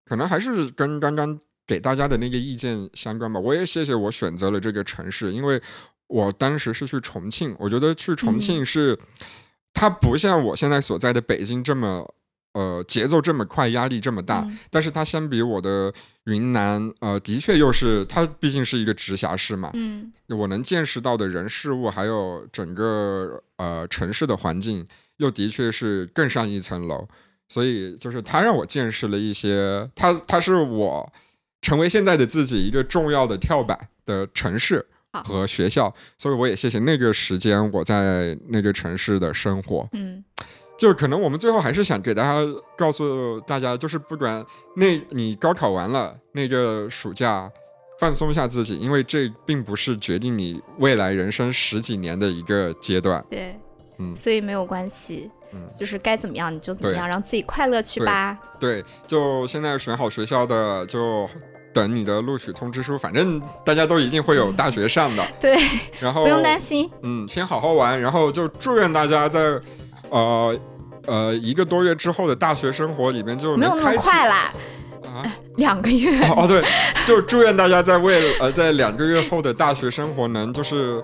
[0.05, 1.37] 可能还是跟刚刚。
[1.67, 5.61] 给大家的那个意见相关吧，我也谢谢我选择了这个城市，因为
[6.07, 8.97] 我当时是去重庆，我觉得去重庆是
[9.73, 12.07] 它不像我现在所在的北京这么
[12.53, 15.93] 呃节奏这么快，压力这么大，但是它相比我的
[16.23, 24.85] 云南呃的确又是它毕竟是一个直辖市嘛，嗯，我能见识到的人事物还有整个呃城市的环境
[25.17, 27.07] 又的确是更上一层楼，
[27.47, 31.13] 所以就是它让我见识了一些，它它是我
[31.61, 39.87] 成为现在的自己一个重要的跳板的城市好和学校，所以我也谢谢那个时间我在那个城市的生活。
[39.93, 40.23] 嗯
[40.77, 42.35] 就可能我们最后还是想给大家
[42.77, 44.45] 告诉大家，就是不管
[44.75, 47.51] 那你高考完了那个暑假。
[47.99, 53.25] 放松一下自己，因为这并不是决定你未来人生十几年的一个阶段。
[53.27, 53.59] 对，
[53.97, 58.37] 嗯所以没有关系，嗯就是该怎么样你就怎么样，让自己快乐去吧。
[58.59, 61.27] 对，就现在选好学校的，就
[61.73, 65.23] 等你的录取通知书，反正大家都一定会有大学上的。
[65.39, 65.57] 对，
[65.99, 66.89] 然后不用担心。
[67.03, 69.39] 嗯，先好好玩，然后就祝愿大家在
[70.09, 70.59] 呃
[71.05, 74.51] 呃一个多月之后的大学生活里面就没有那么快啦，
[75.05, 75.23] 啊。
[75.57, 76.19] 两个月。
[76.25, 76.63] 哦哦对，
[77.05, 81.01] 就祝愿大家在未呃在两个月后的大学生活能就是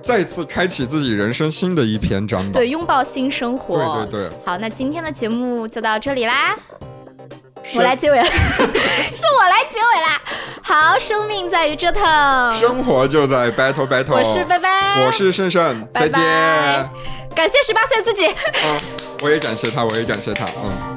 [0.00, 2.50] 再次开启自己人生新的一篇章吧。
[2.54, 4.06] 对，拥抱新生活。
[4.10, 6.88] 对对对，好，那今天的节目就到这里啦，生
[7.74, 10.20] 我来结尾了， 是我来结尾啦。
[10.62, 12.02] 好，生命在于折腾。
[12.54, 14.14] 生活就在 battle battle。
[14.14, 16.22] 我是拜拜，我是胜胜，拜再见。
[16.22, 16.88] 拜
[17.34, 18.26] 感谢十八岁自己。
[18.64, 18.80] 嗯，
[19.22, 20.93] 我也感谢他，我也感谢他，嗯。